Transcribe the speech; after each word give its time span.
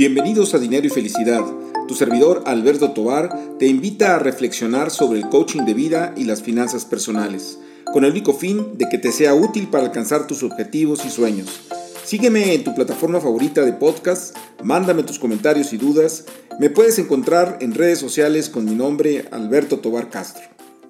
Bienvenidos 0.00 0.54
a 0.54 0.58
Dinero 0.58 0.86
y 0.86 0.88
Felicidad. 0.88 1.44
Tu 1.86 1.94
servidor 1.94 2.44
Alberto 2.46 2.92
Tobar 2.92 3.38
te 3.58 3.66
invita 3.66 4.16
a 4.16 4.18
reflexionar 4.18 4.90
sobre 4.90 5.18
el 5.18 5.28
coaching 5.28 5.66
de 5.66 5.74
vida 5.74 6.14
y 6.16 6.24
las 6.24 6.40
finanzas 6.40 6.86
personales, 6.86 7.58
con 7.92 8.06
el 8.06 8.12
único 8.12 8.32
fin 8.32 8.78
de 8.78 8.88
que 8.88 8.96
te 8.96 9.12
sea 9.12 9.34
útil 9.34 9.68
para 9.68 9.84
alcanzar 9.84 10.26
tus 10.26 10.42
objetivos 10.42 11.04
y 11.04 11.10
sueños. 11.10 11.60
Sígueme 12.02 12.54
en 12.54 12.64
tu 12.64 12.74
plataforma 12.74 13.20
favorita 13.20 13.62
de 13.62 13.74
podcast, 13.74 14.34
mándame 14.64 15.02
tus 15.02 15.18
comentarios 15.18 15.74
y 15.74 15.76
dudas. 15.76 16.24
Me 16.58 16.70
puedes 16.70 16.98
encontrar 16.98 17.58
en 17.60 17.74
redes 17.74 17.98
sociales 17.98 18.48
con 18.48 18.64
mi 18.64 18.74
nombre 18.74 19.28
Alberto 19.32 19.80
Tobar 19.80 20.08
Castro. 20.08 20.44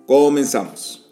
Comenzamos. 0.06 1.09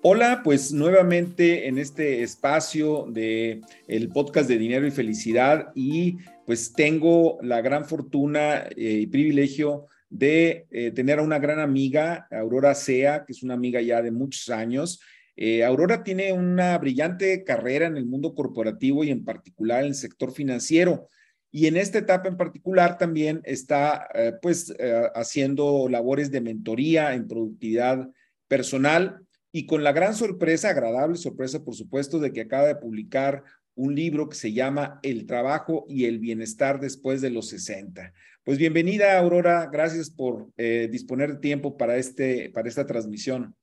Hola, 0.00 0.42
pues 0.44 0.72
nuevamente 0.72 1.66
en 1.66 1.76
este 1.76 2.22
espacio 2.22 3.06
de 3.10 3.62
el 3.88 4.10
podcast 4.10 4.48
de 4.48 4.56
Dinero 4.56 4.86
y 4.86 4.92
Felicidad 4.92 5.72
y 5.74 6.18
pues 6.46 6.72
tengo 6.72 7.36
la 7.42 7.60
gran 7.62 7.84
fortuna 7.84 8.68
eh, 8.76 9.00
y 9.00 9.06
privilegio 9.08 9.86
de 10.08 10.68
eh, 10.70 10.92
tener 10.92 11.18
a 11.18 11.22
una 11.22 11.40
gran 11.40 11.58
amiga, 11.58 12.28
Aurora 12.30 12.76
Sea, 12.76 13.24
que 13.24 13.32
es 13.32 13.42
una 13.42 13.54
amiga 13.54 13.80
ya 13.80 14.00
de 14.00 14.12
muchos 14.12 14.50
años. 14.50 15.00
Eh, 15.34 15.64
Aurora 15.64 16.04
tiene 16.04 16.32
una 16.32 16.78
brillante 16.78 17.42
carrera 17.42 17.88
en 17.88 17.96
el 17.96 18.06
mundo 18.06 18.36
corporativo 18.36 19.02
y 19.02 19.10
en 19.10 19.24
particular 19.24 19.80
en 19.80 19.88
el 19.88 19.94
sector 19.96 20.30
financiero. 20.30 21.08
Y 21.50 21.66
en 21.66 21.76
esta 21.76 21.98
etapa 21.98 22.28
en 22.28 22.36
particular 22.36 22.98
también 22.98 23.40
está 23.42 24.06
pues 24.42 24.72
haciendo 25.14 25.88
labores 25.88 26.30
de 26.30 26.42
mentoría 26.42 27.14
en 27.14 27.26
productividad 27.26 28.08
personal 28.46 29.24
y 29.52 29.66
con 29.66 29.82
la 29.82 29.92
gran 29.92 30.14
sorpresa, 30.14 30.70
agradable 30.70 31.16
sorpresa, 31.16 31.64
por 31.64 31.74
supuesto, 31.74 32.18
de 32.18 32.32
que 32.32 32.42
acaba 32.42 32.66
de 32.66 32.76
publicar 32.76 33.44
un 33.74 33.94
libro 33.94 34.28
que 34.28 34.36
se 34.36 34.52
llama 34.52 34.98
El 35.02 35.26
trabajo 35.26 35.86
y 35.88 36.06
el 36.06 36.18
bienestar 36.18 36.80
después 36.80 37.20
de 37.20 37.30
los 37.30 37.48
60. 37.48 38.12
Pues 38.44 38.58
bienvenida, 38.58 39.18
Aurora. 39.18 39.68
Gracias 39.72 40.10
por 40.10 40.48
eh, 40.56 40.88
disponer 40.90 41.34
de 41.34 41.38
tiempo 41.38 41.76
para, 41.76 41.96
este, 41.96 42.50
para 42.50 42.68
esta 42.68 42.86
transmisión. 42.86 43.54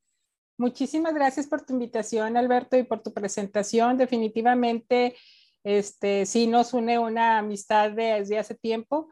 Muchísimas 0.58 1.14
gracias 1.14 1.47
por 1.47 1.66
tu 1.66 1.73
invitación, 1.73 2.38
Alberto, 2.38 2.77
y 2.77 2.83
por 2.83 3.03
tu 3.03 3.14
presentación. 3.14 3.97
Definitivamente, 3.97 5.16
este, 5.64 6.25
sí 6.25 6.47
nos 6.47 6.73
une 6.73 6.97
una 6.97 7.39
amistad 7.39 7.92
desde 7.92 8.39
hace 8.39 8.55
tiempo. 8.55 9.09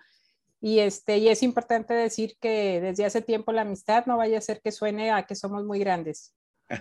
Y, 0.62 0.80
este, 0.80 1.18
y 1.18 1.28
es 1.28 1.44
importante 1.44 1.94
decir 1.94 2.38
que 2.40 2.80
desde 2.80 3.04
hace 3.04 3.22
tiempo 3.22 3.52
la 3.52 3.64
amistad 3.64 4.06
no 4.06 4.16
vaya 4.16 4.38
a 4.38 4.42
ser 4.42 4.62
que 4.62 4.72
suene 4.72 5.12
a 5.12 5.26
que 5.26 5.36
somos 5.36 5.66
muy 5.66 5.80
grandes. 5.80 6.34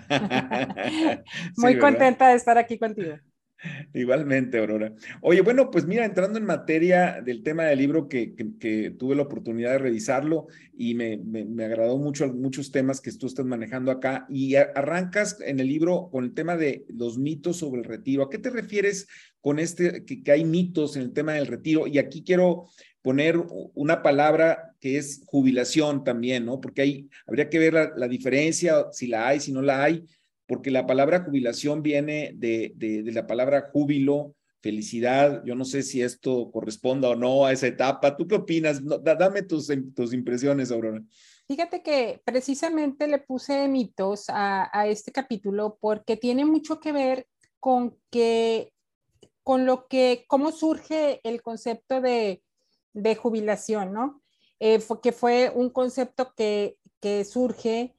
Muy 1.57 1.79
contenta 1.79 2.29
de 2.29 2.37
estar 2.37 2.59
aquí 2.59 2.79
contigo. 2.79 3.17
Igualmente, 3.95 4.59
Aurora. 4.59 4.93
Oye, 5.21 5.41
bueno, 5.41 5.71
pues 5.71 5.87
mira, 5.87 6.05
entrando 6.05 6.39
en 6.39 6.45
materia 6.45 7.21
del 7.25 7.43
tema 7.43 7.65
del 7.65 7.79
libro 7.79 8.09
que, 8.09 8.34
tuve 8.99 9.15
la 9.15 9.23
oportunidad 9.23 9.73
de 9.73 9.79
revisarlo 9.79 10.49
y 10.77 10.95
me, 10.95 11.19
me, 11.19 11.65
agradó 11.65 11.97
mucho 11.99 12.27
muchos 12.33 12.73
temas 12.73 13.01
que 13.01 13.12
tú 13.12 13.27
estás 13.27 13.47
manejando 13.47 13.93
acá 13.93 14.27
y 14.29 14.57
arrancas 14.57 15.39
en 15.41 15.61
el 15.61 15.69
libro 15.69 16.09
con 16.11 16.25
el 16.25 16.34
tema 16.34 16.56
de 16.56 16.84
los 16.89 17.19
mitos 17.19 17.59
sobre 17.59 17.83
el 17.83 17.87
retiro. 17.87 18.25
¿A 18.25 18.31
qué 18.31 18.39
te 18.39 18.51
refieres 18.51 19.06
con 19.41 19.59
este, 19.59 20.05
que, 20.05 20.23
que 20.23 20.33
hay 20.33 20.45
mitos 20.45 20.97
en 20.97 21.03
el 21.03 21.12
tema 21.12 21.34
del 21.34 21.47
retiro? 21.47 21.87
Y 21.87 21.99
aquí 21.99 22.25
quiero 22.25 22.67
poner 23.01 23.37
una 23.75 24.03
palabra 24.03 24.72
que 24.83 24.98
es 24.98 25.22
jubilación 25.27 26.02
también, 26.02 26.44
¿no? 26.44 26.61
Porque 26.61 26.83
ahí 26.83 27.08
habría 27.25 27.48
que 27.48 27.61
ver 27.61 27.92
la, 27.97 28.08
diferencia, 28.08 28.88
si 28.91 29.06
la 29.06 29.28
hay, 29.28 29.38
si 29.38 29.52
no 29.52 29.62
la 29.62 29.84
hay, 29.84 30.05
porque 30.44 30.72
la 30.72 30.88
palabra 30.88 31.22
jubilación 31.22 31.84
viene 31.84 32.33
de, 32.34 32.72
de, 32.75 33.12
la 33.12 33.28
palabra 33.28 33.70
júbilo, 33.72 34.34
felicidad. 34.60 35.44
Yo 35.44 35.55
no 35.55 35.64
sé 35.64 35.84
si 35.84 36.03
esto 36.03 36.50
corresponda 36.50 37.10
o 37.10 37.14
no 37.14 37.47
a 37.47 37.53
esa 37.53 37.69
etapa. 37.69 38.16
¿Tú 38.16 38.27
qué 38.27 38.34
opinas? 38.34 38.83
dame 38.84 39.42
tus, 39.42 39.70
tus 39.94 40.12
impresiones, 40.12 40.72
Aurora. 40.72 41.00
Fíjate 41.47 41.84
que 41.84 42.21
precisamente 42.25 43.06
le 43.06 43.21
puse 43.21 43.69
mitos 43.69 44.25
a, 44.31 44.69
a, 44.76 44.88
este 44.88 45.12
capítulo 45.12 45.78
porque 45.81 46.16
tiene 46.16 46.44
mucho 46.44 46.81
que 46.81 46.91
ver 46.91 47.28
con 47.60 47.97
que, 48.10 48.72
con 49.44 49.65
lo 49.65 49.87
que, 49.87 50.25
cómo 50.26 50.50
surge 50.50 51.21
el 51.22 51.41
concepto 51.41 52.00
de, 52.00 52.42
de 52.94 53.15
jubilación, 53.15 53.92
¿no? 53.92 54.22
Eh, 54.65 54.81
que 55.03 55.11
fue 55.11 55.50
un 55.53 55.71
concepto 55.71 56.33
que, 56.37 56.78
surge 57.25 57.97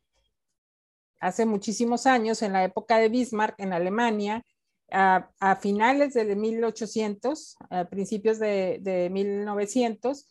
hace 1.19 1.45
muchísimos 1.45 2.05
años, 2.05 2.41
en 2.41 2.53
la 2.53 2.63
época 2.63 2.99
de 2.99 3.09
Bismarck, 3.09 3.59
en 3.59 3.73
Alemania, 3.73 4.45
a, 4.89 5.57
finales 5.59 6.13
de 6.13 6.33
1800, 6.37 7.57
a 7.69 7.83
principios 7.89 8.39
de, 8.39 8.79
de 8.79 9.09
1900, 9.09 10.25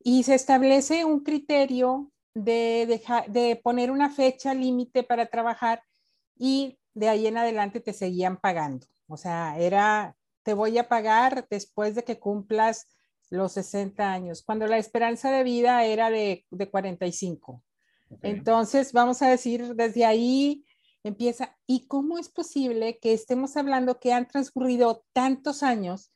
y 0.00 0.24
se 0.24 0.34
establece 0.34 1.04
un 1.04 1.20
criterio 1.20 2.10
de, 2.34 3.00
de 3.28 3.60
poner 3.62 3.92
una 3.92 4.10
fecha 4.10 4.54
límite 4.54 5.04
para 5.04 5.26
trabajar 5.26 5.84
y 6.36 6.76
de 6.92 7.08
ahí 7.08 7.28
en 7.28 7.36
adelante 7.36 7.78
te 7.78 7.92
seguían 7.92 8.36
pagando. 8.40 8.88
O 9.06 9.16
sea, 9.16 9.56
era, 9.56 10.16
te 10.42 10.54
voy 10.54 10.76
a 10.76 10.88
pagar 10.88 11.46
después 11.48 11.94
de 11.94 12.02
que 12.02 12.18
cumplas 12.18 12.88
los 13.30 13.52
60 13.52 14.10
años, 14.10 14.42
cuando 14.42 14.66
la 14.66 14.78
esperanza 14.78 15.30
de 15.30 15.44
vida 15.44 15.84
era 15.84 16.10
de, 16.10 16.46
de 16.50 16.70
45. 16.70 17.62
Entonces, 18.22 18.92
vamos 18.92 19.20
a 19.22 19.28
decir, 19.28 19.74
desde 19.74 20.04
ahí 20.04 20.64
empieza, 21.04 21.56
¿y 21.66 21.86
cómo 21.86 22.18
es 22.18 22.28
posible 22.28 22.98
que 22.98 23.12
estemos 23.12 23.56
hablando 23.56 24.00
que 24.00 24.12
han 24.12 24.26
transcurrido 24.26 25.04
tantos 25.12 25.62
años 25.62 26.12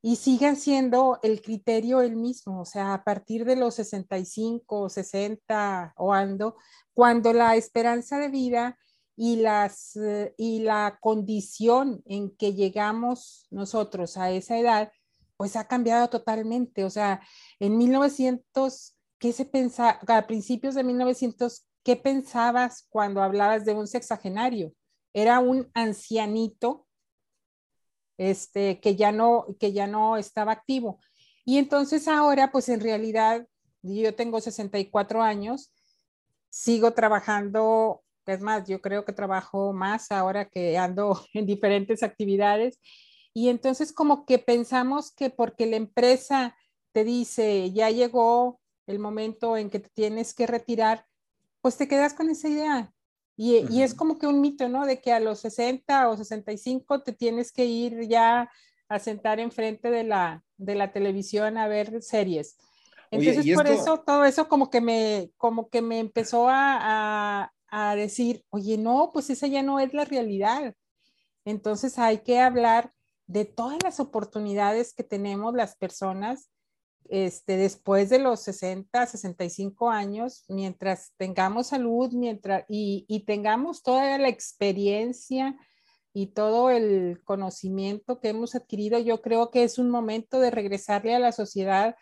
y 0.00 0.16
sigan 0.16 0.56
siendo 0.56 1.20
el 1.22 1.40
criterio 1.42 2.00
el 2.00 2.16
mismo? 2.16 2.60
O 2.60 2.64
sea, 2.64 2.94
a 2.94 3.04
partir 3.04 3.44
de 3.44 3.56
los 3.56 3.76
65, 3.76 4.88
60 4.88 5.94
o 5.96 6.12
ando, 6.12 6.56
cuando 6.92 7.32
la 7.32 7.56
esperanza 7.56 8.18
de 8.18 8.28
vida 8.28 8.78
y, 9.16 9.36
las, 9.36 9.96
eh, 9.96 10.34
y 10.36 10.60
la 10.60 10.98
condición 11.00 12.02
en 12.06 12.34
que 12.36 12.54
llegamos 12.54 13.46
nosotros 13.50 14.16
a 14.16 14.30
esa 14.30 14.58
edad 14.58 14.92
pues 15.42 15.56
ha 15.56 15.66
cambiado 15.66 16.08
totalmente. 16.08 16.84
O 16.84 16.90
sea, 16.90 17.20
en 17.58 17.76
1900, 17.76 18.94
¿qué 19.18 19.32
se 19.32 19.44
pensaba? 19.44 19.98
A 20.06 20.24
principios 20.28 20.76
de 20.76 20.84
1900, 20.84 21.66
¿qué 21.82 21.96
pensabas 21.96 22.86
cuando 22.90 23.20
hablabas 23.24 23.64
de 23.64 23.74
un 23.74 23.88
sexagenario? 23.88 24.72
Era 25.12 25.40
un 25.40 25.68
ancianito 25.74 26.86
este, 28.18 28.78
que, 28.78 28.94
ya 28.94 29.10
no, 29.10 29.46
que 29.58 29.72
ya 29.72 29.88
no 29.88 30.16
estaba 30.16 30.52
activo. 30.52 31.00
Y 31.44 31.58
entonces 31.58 32.06
ahora, 32.06 32.52
pues 32.52 32.68
en 32.68 32.78
realidad, 32.78 33.44
yo 33.82 34.14
tengo 34.14 34.40
64 34.40 35.22
años, 35.22 35.72
sigo 36.50 36.92
trabajando, 36.94 38.04
es 38.26 38.40
más, 38.40 38.68
yo 38.68 38.80
creo 38.80 39.04
que 39.04 39.12
trabajo 39.12 39.72
más 39.72 40.12
ahora 40.12 40.48
que 40.48 40.78
ando 40.78 41.20
en 41.34 41.46
diferentes 41.46 42.04
actividades 42.04 42.78
y 43.34 43.48
entonces 43.48 43.92
como 43.92 44.26
que 44.26 44.38
pensamos 44.38 45.10
que 45.12 45.30
porque 45.30 45.66
la 45.66 45.76
empresa 45.76 46.56
te 46.92 47.04
dice, 47.04 47.72
ya 47.72 47.90
llegó 47.90 48.60
el 48.86 48.98
momento 48.98 49.56
en 49.56 49.70
que 49.70 49.78
te 49.80 49.88
tienes 49.88 50.34
que 50.34 50.46
retirar, 50.46 51.06
pues 51.60 51.76
te 51.76 51.88
quedas 51.88 52.14
con 52.14 52.28
esa 52.28 52.48
idea. 52.48 52.92
Y, 53.34 53.64
y, 53.70 53.82
es 53.82 53.94
como 53.94 54.18
que 54.18 54.26
un 54.26 54.42
mito, 54.42 54.68
¿no? 54.68 54.84
De 54.84 55.00
que 55.00 55.12
a 55.12 55.18
los 55.18 55.40
60 55.40 56.10
o 56.10 56.16
65 56.16 57.02
te 57.02 57.12
tienes 57.12 57.50
que 57.50 57.64
ir 57.64 58.06
ya 58.06 58.50
a 58.88 58.98
sentar 58.98 59.40
enfrente 59.40 59.90
de 59.90 60.04
la, 60.04 60.44
de 60.58 60.74
la 60.74 60.92
televisión 60.92 61.56
a 61.56 61.66
ver 61.66 62.02
series. 62.02 62.58
Entonces, 63.10 63.54
por 63.54 63.66
eso, 63.66 64.00
todo 64.00 64.24
eso 64.26 64.48
como 64.48 64.68
que 64.70 64.80
me, 64.82 65.30
como 65.38 65.70
que 65.70 65.80
me 65.80 65.98
empezó 65.98 66.48
a, 66.48 67.42
a, 67.42 67.52
a 67.68 67.96
decir, 67.96 68.44
oye, 68.50 68.76
no, 68.76 69.10
pues 69.12 69.30
esa 69.30 69.46
ya 69.46 69.62
no 69.62 69.80
es 69.80 69.94
la 69.94 70.04
realidad. 70.04 70.74
Entonces 71.44 71.98
hay 71.98 72.18
que 72.18 72.38
hablar 72.38 72.92
de 73.26 73.44
todas 73.44 73.78
las 73.82 74.00
oportunidades 74.00 74.94
que 74.94 75.04
tenemos 75.04 75.54
las 75.54 75.76
personas 75.76 76.50
este, 77.08 77.56
después 77.56 78.10
de 78.10 78.18
los 78.18 78.40
60, 78.40 79.06
65 79.06 79.90
años, 79.90 80.44
mientras 80.48 81.12
tengamos 81.16 81.68
salud 81.68 82.12
mientras, 82.12 82.64
y, 82.68 83.04
y 83.08 83.24
tengamos 83.24 83.82
toda 83.82 84.18
la 84.18 84.28
experiencia 84.28 85.56
y 86.14 86.28
todo 86.28 86.70
el 86.70 87.22
conocimiento 87.24 88.20
que 88.20 88.28
hemos 88.28 88.54
adquirido, 88.54 88.98
yo 88.98 89.20
creo 89.20 89.50
que 89.50 89.64
es 89.64 89.78
un 89.78 89.90
momento 89.90 90.40
de 90.40 90.50
regresarle 90.50 91.14
a 91.14 91.18
la 91.18 91.32
sociedad 91.32 91.96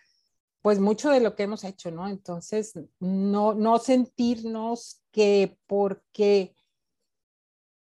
pues 0.62 0.78
mucho 0.78 1.10
de 1.10 1.20
lo 1.20 1.36
que 1.36 1.44
hemos 1.44 1.64
hecho, 1.64 1.90
¿no? 1.90 2.06
Entonces, 2.08 2.74
no, 2.98 3.54
no 3.54 3.78
sentirnos 3.78 5.02
que 5.10 5.58
porque 5.66 6.54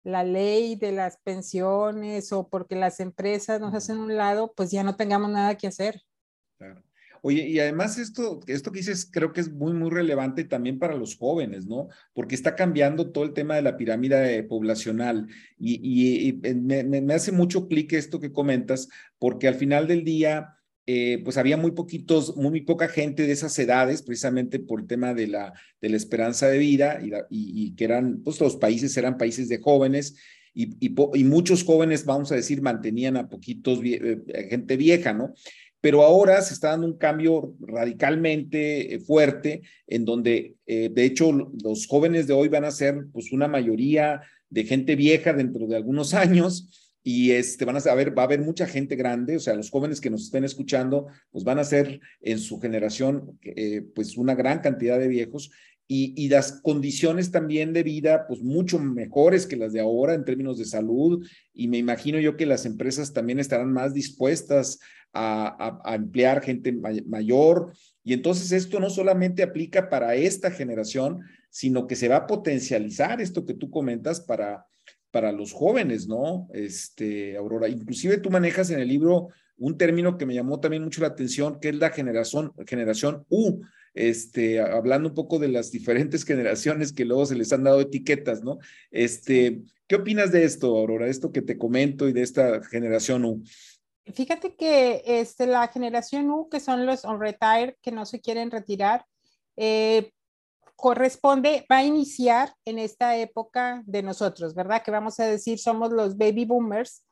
la 0.04 0.24
ley 0.24 0.76
de 0.76 0.92
las 0.92 1.18
pensiones 1.18 2.32
o 2.32 2.48
porque 2.48 2.76
las 2.76 3.00
empresas 3.00 3.60
nos 3.60 3.74
hacen 3.74 3.98
un 3.98 4.16
lado, 4.16 4.52
pues 4.56 4.70
ya 4.70 4.82
no 4.82 4.96
tengamos 4.96 5.30
nada 5.30 5.56
que 5.56 5.68
hacer. 5.68 6.02
Claro. 6.58 6.82
Oye, 7.24 7.46
y 7.48 7.60
además 7.60 7.98
esto, 7.98 8.40
esto 8.48 8.72
que 8.72 8.80
dices 8.80 9.08
creo 9.10 9.32
que 9.32 9.40
es 9.40 9.52
muy, 9.52 9.72
muy 9.72 9.90
relevante 9.90 10.42
también 10.42 10.80
para 10.80 10.96
los 10.96 11.16
jóvenes, 11.16 11.66
¿no? 11.66 11.86
Porque 12.14 12.34
está 12.34 12.56
cambiando 12.56 13.12
todo 13.12 13.22
el 13.22 13.32
tema 13.32 13.54
de 13.54 13.62
la 13.62 13.76
pirámide 13.76 14.42
poblacional 14.42 15.28
y, 15.56 16.28
y, 16.28 16.32
me, 16.54 16.82
me, 16.82 17.14
hace 17.14 17.30
mucho 17.30 17.68
clic 17.68 17.92
esto 17.92 18.18
que 18.18 18.32
comentas, 18.32 18.88
porque 19.20 19.46
al 19.46 19.54
final 19.54 19.86
del 19.86 20.02
día 20.02 20.56
eh, 20.84 21.20
pues 21.22 21.36
había 21.36 21.56
muy 21.56 21.70
poquitos, 21.72 22.36
muy, 22.36 22.62
poca 22.62 22.88
gente 22.88 23.24
de 23.24 23.32
esas 23.32 23.56
edades, 23.58 24.02
precisamente 24.02 24.58
por 24.58 24.80
el 24.80 24.86
tema 24.88 25.14
de 25.14 25.28
la, 25.28 25.52
esperanza 25.80 26.48
de 26.48 26.58
vida 26.58 27.00
y, 27.30 27.74
que 27.76 27.84
eran, 27.84 28.20
pues 28.24 28.40
los 28.40 28.56
países 28.56 28.96
eran 28.96 29.16
países 29.16 29.48
de 29.48 29.58
jóvenes 29.58 30.16
y, 30.52 30.76
y, 30.84 31.24
muchos 31.24 31.62
jóvenes, 31.62 32.04
vamos 32.04 32.32
a 32.32 32.34
decir, 32.34 32.62
mantenían 32.62 33.16
a 33.16 33.28
poquitos 33.28 33.78
eh, 33.84 34.18
gente 34.50 34.76
vieja, 34.76 35.12
¿no? 35.12 35.34
Pero 35.80 36.02
ahora 36.02 36.42
se 36.42 36.54
está 36.54 36.70
dando 36.70 36.88
un 36.88 36.98
cambio 36.98 37.54
radicalmente 37.60 38.94
eh, 38.94 39.00
fuerte 39.00 39.62
en 39.86 40.04
donde, 40.04 40.56
de 40.66 41.04
hecho, 41.04 41.32
los 41.32 41.86
jóvenes 41.86 42.26
de 42.26 42.34
hoy 42.34 42.48
van 42.48 42.64
a 42.64 42.70
ser 42.70 43.06
pues 43.12 43.32
una 43.32 43.46
mayoría 43.46 44.20
de 44.50 44.64
gente 44.64 44.96
vieja 44.96 45.32
dentro 45.32 45.66
de 45.66 45.76
algunos 45.76 46.12
años 46.14 46.81
y 47.02 47.32
este, 47.32 47.64
van 47.64 47.76
a 47.76 47.80
saber, 47.80 48.16
va 48.16 48.22
a 48.22 48.26
haber 48.26 48.40
mucha 48.40 48.66
gente 48.66 48.96
grande, 48.96 49.36
o 49.36 49.40
sea, 49.40 49.54
los 49.54 49.70
jóvenes 49.70 50.00
que 50.00 50.10
nos 50.10 50.24
estén 50.24 50.44
escuchando, 50.44 51.06
pues 51.30 51.44
van 51.44 51.58
a 51.58 51.64
ser 51.64 52.00
en 52.20 52.38
su 52.38 52.60
generación, 52.60 53.38
eh, 53.42 53.82
pues 53.94 54.16
una 54.16 54.34
gran 54.34 54.60
cantidad 54.60 54.98
de 54.98 55.08
viejos 55.08 55.50
y, 55.88 56.14
y, 56.16 56.28
las 56.28 56.60
condiciones 56.62 57.32
también 57.32 57.72
de 57.72 57.82
vida, 57.82 58.26
pues 58.28 58.40
mucho 58.40 58.78
mejores 58.78 59.46
que 59.46 59.56
las 59.56 59.72
de 59.72 59.80
ahora 59.80 60.14
en 60.14 60.24
términos 60.24 60.56
de 60.58 60.64
salud 60.64 61.26
y 61.52 61.68
me 61.68 61.78
imagino 61.78 62.20
yo 62.20 62.36
que 62.36 62.46
las 62.46 62.64
empresas 62.64 63.12
también 63.12 63.40
estarán 63.40 63.72
más 63.72 63.92
dispuestas 63.92 64.78
a, 65.12 65.80
a, 65.84 65.92
a 65.92 65.94
emplear 65.96 66.40
gente 66.40 66.72
mayor 66.72 67.74
y 68.04 68.14
entonces 68.14 68.52
esto 68.52 68.80
no 68.80 68.90
solamente 68.90 69.42
aplica 69.42 69.90
para 69.90 70.14
esta 70.14 70.50
generación, 70.50 71.20
sino 71.50 71.86
que 71.86 71.96
se 71.96 72.08
va 72.08 72.16
a 72.16 72.26
potencializar 72.26 73.20
esto 73.20 73.44
que 73.44 73.54
tú 73.54 73.68
comentas 73.68 74.20
para 74.20 74.66
para 75.12 75.30
los 75.30 75.52
jóvenes, 75.52 76.08
¿no? 76.08 76.48
Este, 76.52 77.36
Aurora, 77.36 77.68
inclusive 77.68 78.16
tú 78.16 78.30
manejas 78.30 78.70
en 78.70 78.80
el 78.80 78.88
libro 78.88 79.28
un 79.58 79.78
término 79.78 80.18
que 80.18 80.26
me 80.26 80.34
llamó 80.34 80.58
también 80.58 80.82
mucho 80.82 81.02
la 81.02 81.08
atención, 81.08 81.60
que 81.60 81.68
es 81.68 81.76
la 81.76 81.90
generación, 81.90 82.52
generación 82.66 83.24
U, 83.28 83.60
este, 83.94 84.60
hablando 84.60 85.10
un 85.10 85.14
poco 85.14 85.38
de 85.38 85.48
las 85.48 85.70
diferentes 85.70 86.24
generaciones 86.26 86.92
que 86.92 87.04
luego 87.04 87.26
se 87.26 87.36
les 87.36 87.52
han 87.52 87.62
dado 87.62 87.80
etiquetas, 87.80 88.42
¿no? 88.42 88.58
Este, 88.90 89.62
¿qué 89.86 89.96
opinas 89.96 90.32
de 90.32 90.44
esto, 90.44 90.76
Aurora? 90.76 91.06
Esto 91.06 91.30
que 91.30 91.42
te 91.42 91.58
comento 91.58 92.08
y 92.08 92.12
de 92.12 92.22
esta 92.22 92.64
generación 92.64 93.24
U. 93.24 93.42
Fíjate 94.14 94.56
que 94.56 95.02
este, 95.06 95.46
la 95.46 95.68
generación 95.68 96.30
U, 96.30 96.48
que 96.48 96.58
son 96.58 96.86
los 96.86 97.04
on 97.04 97.20
retire, 97.20 97.76
que 97.82 97.92
no 97.92 98.04
se 98.04 98.20
quieren 98.20 98.50
retirar, 98.50 99.04
eh, 99.56 100.10
corresponde, 100.82 101.64
va 101.70 101.76
a 101.78 101.84
iniciar 101.84 102.54
en 102.64 102.80
esta 102.80 103.16
época 103.16 103.84
de 103.86 104.02
nosotros, 104.02 104.52
¿verdad? 104.52 104.82
Que 104.82 104.90
vamos 104.90 105.20
a 105.20 105.26
decir 105.26 105.60
somos 105.60 105.92
los 105.92 106.18
baby 106.18 106.44
boomers. 106.44 107.06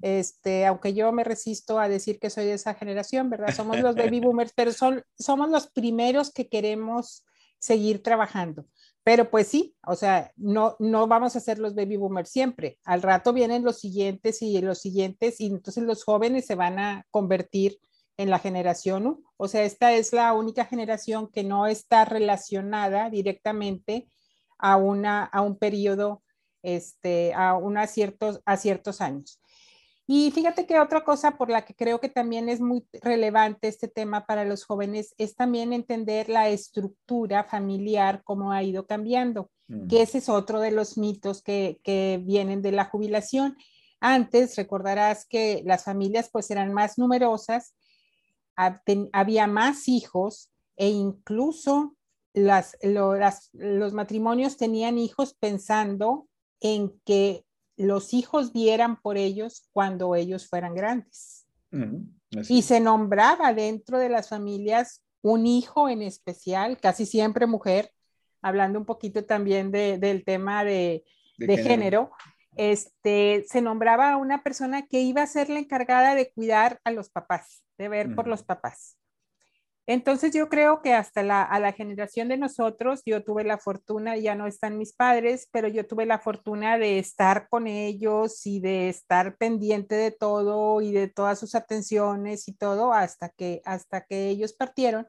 Este, 0.00 0.64
aunque 0.64 0.94
yo 0.94 1.10
me 1.10 1.24
resisto 1.24 1.80
a 1.80 1.88
decir 1.88 2.20
que 2.20 2.30
soy 2.30 2.44
de 2.44 2.54
esa 2.54 2.74
generación, 2.74 3.28
¿verdad? 3.28 3.52
Somos 3.52 3.80
los 3.80 3.96
baby 3.96 4.20
boomers, 4.24 4.52
pero 4.54 4.72
son, 4.72 5.02
somos 5.18 5.50
los 5.50 5.66
primeros 5.66 6.32
que 6.32 6.48
queremos 6.48 7.24
seguir 7.58 8.02
trabajando. 8.02 8.64
Pero 9.02 9.28
pues 9.28 9.48
sí, 9.48 9.76
o 9.86 9.94
sea, 9.94 10.32
no, 10.36 10.76
no 10.78 11.06
vamos 11.06 11.36
a 11.36 11.40
ser 11.40 11.58
los 11.58 11.74
baby 11.74 11.96
boomers 11.96 12.30
siempre. 12.30 12.78
Al 12.84 13.02
rato 13.02 13.34
vienen 13.34 13.62
los 13.62 13.78
siguientes 13.78 14.40
y 14.40 14.58
los 14.62 14.78
siguientes 14.78 15.38
y 15.40 15.46
entonces 15.46 15.84
los 15.84 16.02
jóvenes 16.02 16.46
se 16.46 16.54
van 16.54 16.78
a 16.78 17.04
convertir 17.10 17.78
en 18.16 18.30
la 18.30 18.38
generación 18.38 19.06
U. 19.06 19.24
O 19.36 19.48
sea, 19.48 19.64
esta 19.64 19.92
es 19.92 20.12
la 20.12 20.32
única 20.32 20.64
generación 20.64 21.30
que 21.30 21.44
no 21.44 21.66
está 21.66 22.04
relacionada 22.04 23.10
directamente 23.10 24.08
a, 24.58 24.76
una, 24.76 25.24
a 25.24 25.42
un 25.42 25.58
periodo, 25.58 26.22
este, 26.62 27.34
a, 27.34 27.54
una 27.54 27.86
ciertos, 27.86 28.40
a 28.44 28.56
ciertos 28.56 29.00
años. 29.00 29.40
Y 30.08 30.30
fíjate 30.30 30.66
que 30.66 30.78
otra 30.78 31.02
cosa 31.02 31.32
por 31.32 31.50
la 31.50 31.64
que 31.64 31.74
creo 31.74 32.00
que 32.00 32.08
también 32.08 32.48
es 32.48 32.60
muy 32.60 32.86
relevante 33.02 33.66
este 33.66 33.88
tema 33.88 34.24
para 34.24 34.44
los 34.44 34.64
jóvenes 34.64 35.14
es 35.18 35.34
también 35.34 35.72
entender 35.72 36.28
la 36.28 36.48
estructura 36.48 37.42
familiar, 37.42 38.22
cómo 38.22 38.52
ha 38.52 38.62
ido 38.62 38.86
cambiando, 38.86 39.50
mm. 39.66 39.88
que 39.88 40.02
ese 40.02 40.18
es 40.18 40.28
otro 40.28 40.60
de 40.60 40.70
los 40.70 40.96
mitos 40.96 41.42
que, 41.42 41.80
que 41.82 42.20
vienen 42.22 42.62
de 42.62 42.70
la 42.70 42.84
jubilación. 42.84 43.56
Antes 43.98 44.54
recordarás 44.56 45.26
que 45.26 45.62
las 45.64 45.82
familias 45.82 46.30
pues 46.30 46.52
eran 46.52 46.72
más 46.72 46.98
numerosas 46.98 47.74
había 49.12 49.46
más 49.46 49.88
hijos 49.88 50.50
e 50.76 50.88
incluso 50.88 51.96
las, 52.34 52.76
los 52.82 53.92
matrimonios 53.92 54.56
tenían 54.56 54.98
hijos 54.98 55.34
pensando 55.34 56.28
en 56.60 56.98
que 57.04 57.44
los 57.76 58.14
hijos 58.14 58.52
vieran 58.52 59.00
por 59.00 59.16
ellos 59.16 59.68
cuando 59.72 60.14
ellos 60.14 60.48
fueran 60.48 60.74
grandes. 60.74 61.46
y 62.48 62.62
se 62.62 62.80
nombraba 62.80 63.52
dentro 63.52 63.98
de 63.98 64.08
las 64.08 64.28
familias 64.28 65.02
un 65.22 65.46
hijo 65.46 65.88
en 65.88 66.02
especial, 66.02 66.78
casi 66.78 67.04
siempre 67.04 67.46
mujer, 67.46 67.90
hablando 68.42 68.78
un 68.78 68.84
poquito 68.84 69.24
también 69.24 69.70
del 69.70 70.24
tema 70.24 70.64
de, 70.64 71.04
género. 71.38 71.62
género. 71.62 72.10
Este, 72.56 73.44
se 73.48 73.60
nombraba 73.60 74.12
a 74.12 74.16
una 74.16 74.42
persona 74.42 74.86
que 74.86 75.00
iba 75.00 75.22
a 75.22 75.26
ser 75.26 75.50
la 75.50 75.58
encargada 75.58 76.14
de 76.14 76.32
cuidar 76.32 76.80
a 76.84 76.90
los 76.90 77.10
papás 77.10 77.62
de 77.78 77.88
ver 77.88 78.14
por 78.14 78.26
los 78.26 78.42
papás. 78.42 78.98
Entonces 79.88 80.34
yo 80.34 80.48
creo 80.48 80.82
que 80.82 80.94
hasta 80.94 81.22
la, 81.22 81.42
a 81.42 81.60
la 81.60 81.72
generación 81.72 82.28
de 82.28 82.36
nosotros, 82.36 83.02
yo 83.06 83.22
tuve 83.22 83.44
la 83.44 83.56
fortuna, 83.56 84.16
ya 84.16 84.34
no 84.34 84.48
están 84.48 84.78
mis 84.78 84.92
padres, 84.92 85.48
pero 85.52 85.68
yo 85.68 85.86
tuve 85.86 86.06
la 86.06 86.18
fortuna 86.18 86.76
de 86.76 86.98
estar 86.98 87.48
con 87.48 87.68
ellos 87.68 88.44
y 88.46 88.58
de 88.58 88.88
estar 88.88 89.36
pendiente 89.36 89.94
de 89.94 90.10
todo 90.10 90.80
y 90.80 90.92
de 90.92 91.06
todas 91.06 91.38
sus 91.38 91.54
atenciones 91.54 92.48
y 92.48 92.54
todo 92.54 92.92
hasta 92.92 93.28
que, 93.28 93.62
hasta 93.64 94.00
que 94.00 94.28
ellos 94.28 94.54
partieron. 94.54 95.06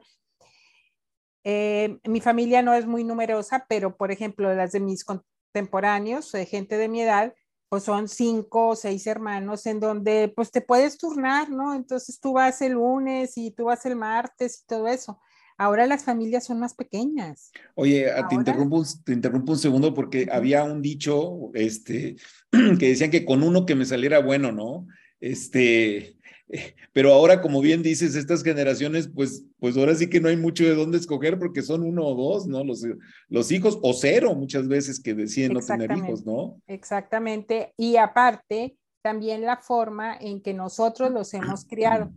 Eh, 1.43 1.97
mi 2.03 2.21
familia 2.21 2.61
no 2.61 2.73
es 2.75 2.85
muy 2.85 3.03
numerosa, 3.03 3.65
pero 3.67 3.97
por 3.97 4.11
ejemplo, 4.11 4.53
las 4.53 4.73
de 4.73 4.79
mis 4.79 5.03
contemporáneos, 5.47 6.31
de 6.31 6.45
gente 6.45 6.77
de 6.77 6.87
mi 6.87 7.01
edad, 7.01 7.33
pues 7.69 7.83
son 7.83 8.07
cinco 8.07 8.69
o 8.69 8.75
seis 8.75 9.07
hermanos 9.07 9.65
en 9.65 9.79
donde 9.79 10.31
pues 10.35 10.51
te 10.51 10.61
puedes 10.61 10.97
turnar, 10.97 11.49
¿no? 11.49 11.73
Entonces 11.73 12.19
tú 12.19 12.33
vas 12.33 12.61
el 12.61 12.73
lunes 12.73 13.37
y 13.37 13.51
tú 13.51 13.65
vas 13.65 13.85
el 13.85 13.95
martes 13.95 14.61
y 14.61 14.67
todo 14.67 14.87
eso. 14.87 15.19
Ahora 15.57 15.87
las 15.87 16.03
familias 16.03 16.45
son 16.45 16.59
más 16.59 16.75
pequeñas. 16.75 17.51
Oye, 17.75 18.07
te, 18.29 18.35
interrumpo, 18.35 18.83
te 19.03 19.13
interrumpo 19.13 19.53
un 19.53 19.57
segundo 19.57 19.93
porque 19.93 20.27
había 20.31 20.63
un 20.63 20.81
dicho, 20.81 21.49
este, 21.55 22.15
que 22.79 22.89
decían 22.89 23.09
que 23.09 23.25
con 23.25 23.43
uno 23.43 23.65
que 23.65 23.75
me 23.75 23.85
saliera 23.85 24.19
bueno, 24.19 24.51
¿no? 24.51 24.87
Este, 25.19 26.16
pero 26.93 27.13
ahora, 27.13 27.41
como 27.41 27.61
bien 27.61 27.83
dices, 27.83 28.15
estas 28.15 28.43
generaciones, 28.43 29.09
pues, 29.13 29.45
pues 29.59 29.77
ahora 29.77 29.95
sí 29.95 30.09
que 30.09 30.19
no 30.19 30.29
hay 30.29 30.37
mucho 30.37 30.63
de 30.63 30.75
dónde 30.75 30.97
escoger 30.97 31.37
porque 31.37 31.61
son 31.61 31.83
uno 31.83 32.05
o 32.05 32.15
dos, 32.15 32.47
¿no? 32.47 32.63
Los, 32.63 32.85
los 33.29 33.51
hijos, 33.51 33.79
o 33.81 33.93
cero 33.93 34.33
muchas 34.35 34.67
veces 34.67 34.99
que 34.99 35.13
deciden 35.13 35.53
no 35.53 35.59
tener 35.59 35.91
hijos, 35.91 36.25
¿no? 36.25 36.61
Exactamente. 36.67 37.73
Y 37.77 37.97
aparte, 37.97 38.77
también 39.01 39.41
la 39.41 39.57
forma 39.57 40.17
en 40.19 40.41
que 40.41 40.53
nosotros 40.53 41.11
los 41.11 41.33
hemos 41.33 41.65
criado. 41.69 42.11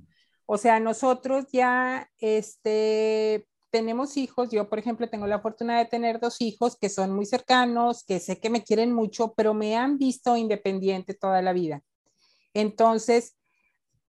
O 0.46 0.58
sea, 0.58 0.80
nosotros 0.80 1.46
ya, 1.52 2.10
este, 2.18 3.46
tenemos 3.70 4.16
hijos, 4.16 4.50
yo 4.50 4.68
por 4.68 4.78
ejemplo 4.78 5.08
tengo 5.08 5.26
la 5.26 5.40
fortuna 5.40 5.78
de 5.78 5.84
tener 5.84 6.18
dos 6.18 6.40
hijos 6.40 6.76
que 6.76 6.88
son 6.88 7.14
muy 7.14 7.24
cercanos, 7.24 8.04
que 8.04 8.18
sé 8.18 8.40
que 8.40 8.50
me 8.50 8.64
quieren 8.64 8.92
mucho, 8.92 9.32
pero 9.36 9.54
me 9.54 9.76
han 9.76 9.96
visto 9.96 10.36
independiente 10.36 11.14
toda 11.14 11.40
la 11.40 11.52
vida. 11.52 11.82
Entonces, 12.52 13.36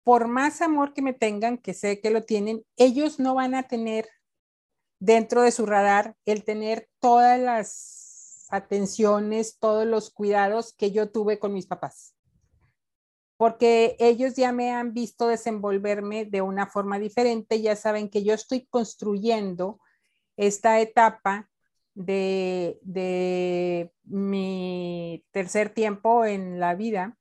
por 0.05 0.29
más 0.29 0.63
amor 0.63 0.93
que 0.93 1.03
me 1.03 1.13
tengan, 1.13 1.59
que 1.59 1.75
sé 1.75 2.01
que 2.01 2.11
lo 2.11 2.23
tienen, 2.23 2.65
ellos 2.77 3.19
no 3.21 3.35
van 3.35 3.55
a 3.55 3.65
tener 3.65 4.09
dentro 4.99 5.43
de 5.43 5.51
su 5.51 5.67
radar 5.67 6.17
el 6.27 6.45
tener 6.45 6.89
todas 7.01 7.41
las 7.41 8.47
atenciones, 8.51 9.59
todos 9.59 9.87
los 9.87 10.11
cuidados 10.11 10.75
que 10.75 10.91
yo 10.91 11.11
tuve 11.11 11.39
con 11.39 11.53
mis 11.53 11.67
papás. 11.67 12.15
Porque 13.37 13.97
ellos 13.99 14.37
ya 14.37 14.53
me 14.53 14.73
han 14.73 14.93
visto 14.93 15.27
desenvolverme 15.27 16.27
de 16.27 16.43
una 16.43 16.67
forma 16.67 16.99
diferente, 16.99 17.63
ya 17.63 17.75
saben 17.77 18.11
que 18.11 18.23
yo 18.23 18.35
estoy 18.35 18.67
construyendo 18.67 19.81
esta 20.37 20.81
etapa 20.81 21.51
de, 21.95 22.79
de 22.83 23.93
mi 24.05 25.25
tercer 25.31 25.71
tiempo 25.71 26.25
en 26.25 26.61
la 26.61 26.75
vida, 26.75 27.17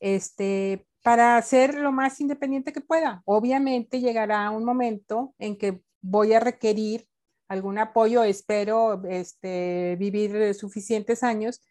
este, 0.00 0.86
para 1.02 1.40
ser 1.42 1.74
lo 1.74 1.92
más 1.92 2.20
independiente 2.20 2.72
que 2.72 2.80
pueda. 2.80 3.22
Obviamente 3.24 4.00
llegará 4.00 4.50
un 4.50 4.64
momento 4.64 5.34
en 5.38 5.56
que 5.56 5.82
voy 6.02 6.32
a 6.32 6.40
requerir 6.40 7.08
algún 7.48 7.78
apoyo, 7.78 8.22
espero 8.22 9.02
este, 9.08 9.96
vivir 9.98 10.54
suficientes 10.54 11.22
años, 11.22 11.62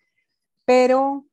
pero 0.65 1.25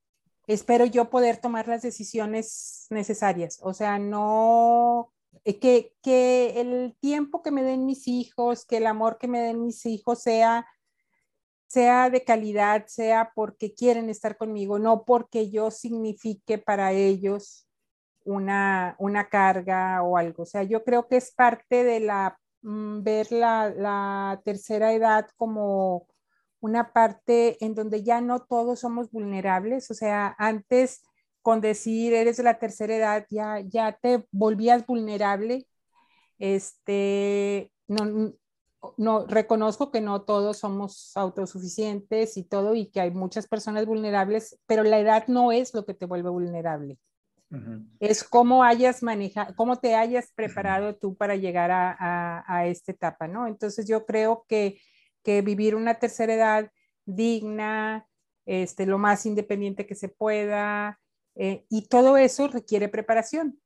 espero 0.46 0.84
yo 0.84 1.10
poder 1.10 1.38
tomar 1.38 1.66
las 1.66 1.82
decisiones 1.82 2.86
necesarias. 2.90 3.58
O 3.62 3.74
sea, 3.74 3.98
no, 3.98 5.12
eh, 5.44 5.58
que, 5.58 5.94
que 6.02 6.60
el 6.60 6.96
tiempo 7.00 7.42
que 7.42 7.50
me 7.50 7.62
den 7.62 7.86
mis 7.86 8.06
hijos, 8.06 8.64
que 8.64 8.76
el 8.76 8.86
amor 8.86 9.18
que 9.18 9.28
me 9.28 9.40
den 9.40 9.64
mis 9.64 9.84
hijos 9.86 10.22
sea 10.22 10.66
sea 11.68 12.10
de 12.10 12.24
calidad, 12.24 12.86
sea 12.86 13.32
porque 13.34 13.74
quieren 13.74 14.08
estar 14.08 14.36
conmigo, 14.36 14.78
no 14.78 15.04
porque 15.04 15.50
yo 15.50 15.70
signifique 15.70 16.58
para 16.58 16.92
ellos 16.92 17.65
una, 18.26 18.96
una 18.98 19.28
carga 19.28 20.02
o 20.02 20.16
algo. 20.16 20.42
O 20.44 20.46
sea, 20.46 20.62
yo 20.64 20.84
creo 20.84 21.08
que 21.08 21.16
es 21.16 21.32
parte 21.32 21.84
de 21.84 22.00
la, 22.00 22.38
mm, 22.62 23.02
ver 23.02 23.32
la, 23.32 23.70
la 23.70 24.40
tercera 24.44 24.92
edad 24.92 25.28
como 25.36 26.06
una 26.60 26.92
parte 26.92 27.64
en 27.64 27.74
donde 27.74 28.02
ya 28.02 28.20
no 28.20 28.40
todos 28.40 28.80
somos 28.80 29.10
vulnerables. 29.10 29.90
O 29.90 29.94
sea, 29.94 30.34
antes 30.38 31.02
con 31.42 31.60
decir 31.60 32.12
eres 32.12 32.38
de 32.38 32.42
la 32.42 32.58
tercera 32.58 32.96
edad 32.96 33.26
ya, 33.30 33.60
ya 33.60 33.92
te 33.92 34.26
volvías 34.32 34.86
vulnerable. 34.86 35.66
Este, 36.38 37.72
no, 37.86 38.34
no, 38.96 39.26
reconozco 39.26 39.90
que 39.90 40.00
no 40.00 40.22
todos 40.22 40.58
somos 40.58 41.16
autosuficientes 41.16 42.36
y 42.36 42.44
todo 42.44 42.74
y 42.74 42.86
que 42.90 43.00
hay 43.00 43.10
muchas 43.12 43.46
personas 43.46 43.86
vulnerables, 43.86 44.58
pero 44.66 44.82
la 44.82 44.98
edad 44.98 45.28
no 45.28 45.52
es 45.52 45.72
lo 45.74 45.86
que 45.86 45.94
te 45.94 46.06
vuelve 46.06 46.30
vulnerable. 46.30 46.98
Es 48.00 48.24
cómo 48.24 48.64
hayas 48.64 49.02
manejado, 49.02 49.54
cómo 49.54 49.76
te 49.76 49.94
hayas 49.94 50.32
preparado 50.32 50.96
tú 50.96 51.16
para 51.16 51.36
llegar 51.36 51.70
a, 51.70 52.44
a, 52.46 52.66
esta 52.66 52.92
etapa, 52.92 53.28
¿no? 53.28 53.46
Entonces 53.46 53.86
yo 53.86 54.04
creo 54.04 54.44
que, 54.48 54.80
que, 55.22 55.42
vivir 55.42 55.74
una 55.74 55.94
tercera 55.94 56.34
edad 56.34 56.72
digna, 57.04 58.08
este, 58.46 58.84
lo 58.84 58.98
más 58.98 59.26
independiente 59.26 59.86
que 59.86 59.94
se 59.94 60.08
pueda, 60.08 61.00
eh, 61.36 61.64
y 61.68 61.88
todo 61.88 62.16
eso 62.16 62.48
requiere 62.48 62.88
preparación. 62.88 63.60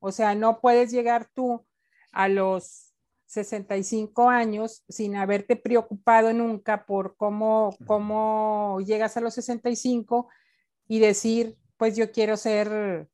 O 0.00 0.12
sea, 0.12 0.34
no 0.34 0.60
puedes 0.60 0.90
llegar 0.90 1.28
tú 1.34 1.66
a 2.12 2.28
los 2.28 2.94
65 3.26 4.30
años 4.30 4.84
sin 4.88 5.16
haberte 5.16 5.56
preocupado 5.56 6.32
nunca 6.32 6.86
por 6.86 7.16
cómo, 7.16 7.76
cómo 7.86 8.78
llegas 8.86 9.16
a 9.16 9.20
los 9.20 9.34
65 9.34 10.28
y 10.86 11.00
decir, 11.00 11.58
pues 11.76 11.96
yo 11.96 12.10
quiero 12.10 12.36
ser, 12.36 13.08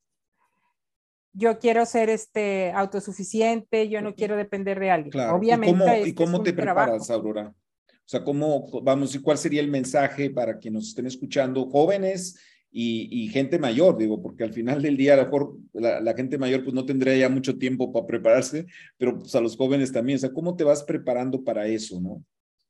yo 1.34 1.58
quiero 1.58 1.84
ser 1.84 2.08
este 2.08 2.72
autosuficiente, 2.72 3.88
yo 3.88 4.00
no 4.00 4.14
quiero 4.14 4.36
depender 4.36 4.78
de 4.78 4.90
alguien. 4.90 5.28
Obviamente. 5.28 6.08
¿Y 6.08 6.14
cómo, 6.14 6.42
te 6.42 6.52
preparas, 6.52 7.10
Aurora? 7.10 7.48
O 7.48 8.06
sea, 8.06 8.22
¿cómo, 8.22 8.82
vamos, 8.82 9.14
y 9.14 9.18
cuál 9.18 9.36
sería 9.36 9.60
el 9.60 9.70
mensaje 9.70 10.30
para 10.30 10.58
quienes 10.58 10.82
nos 10.82 10.88
estén 10.90 11.06
escuchando, 11.06 11.66
jóvenes 11.66 12.38
y, 12.70 13.28
gente 13.28 13.58
mayor, 13.58 13.96
digo, 13.96 14.20
porque 14.20 14.42
al 14.42 14.52
final 14.52 14.82
del 14.82 14.96
día 14.96 15.14
a 15.14 15.18
lo 15.18 15.24
mejor 15.24 15.56
la, 15.72 16.14
gente 16.14 16.38
mayor 16.38 16.64
pues 16.64 16.74
no 16.74 16.84
tendría 16.84 17.16
ya 17.16 17.28
mucho 17.28 17.56
tiempo 17.56 17.92
para 17.92 18.06
prepararse, 18.06 18.66
pero 18.96 19.18
pues 19.18 19.32
a 19.34 19.40
los 19.40 19.56
jóvenes 19.56 19.92
también, 19.92 20.16
o 20.16 20.20
sea, 20.20 20.32
¿cómo 20.32 20.56
te 20.56 20.64
vas 20.64 20.82
preparando 20.82 21.44
para 21.44 21.66
eso, 21.66 22.00
no? 22.00 22.24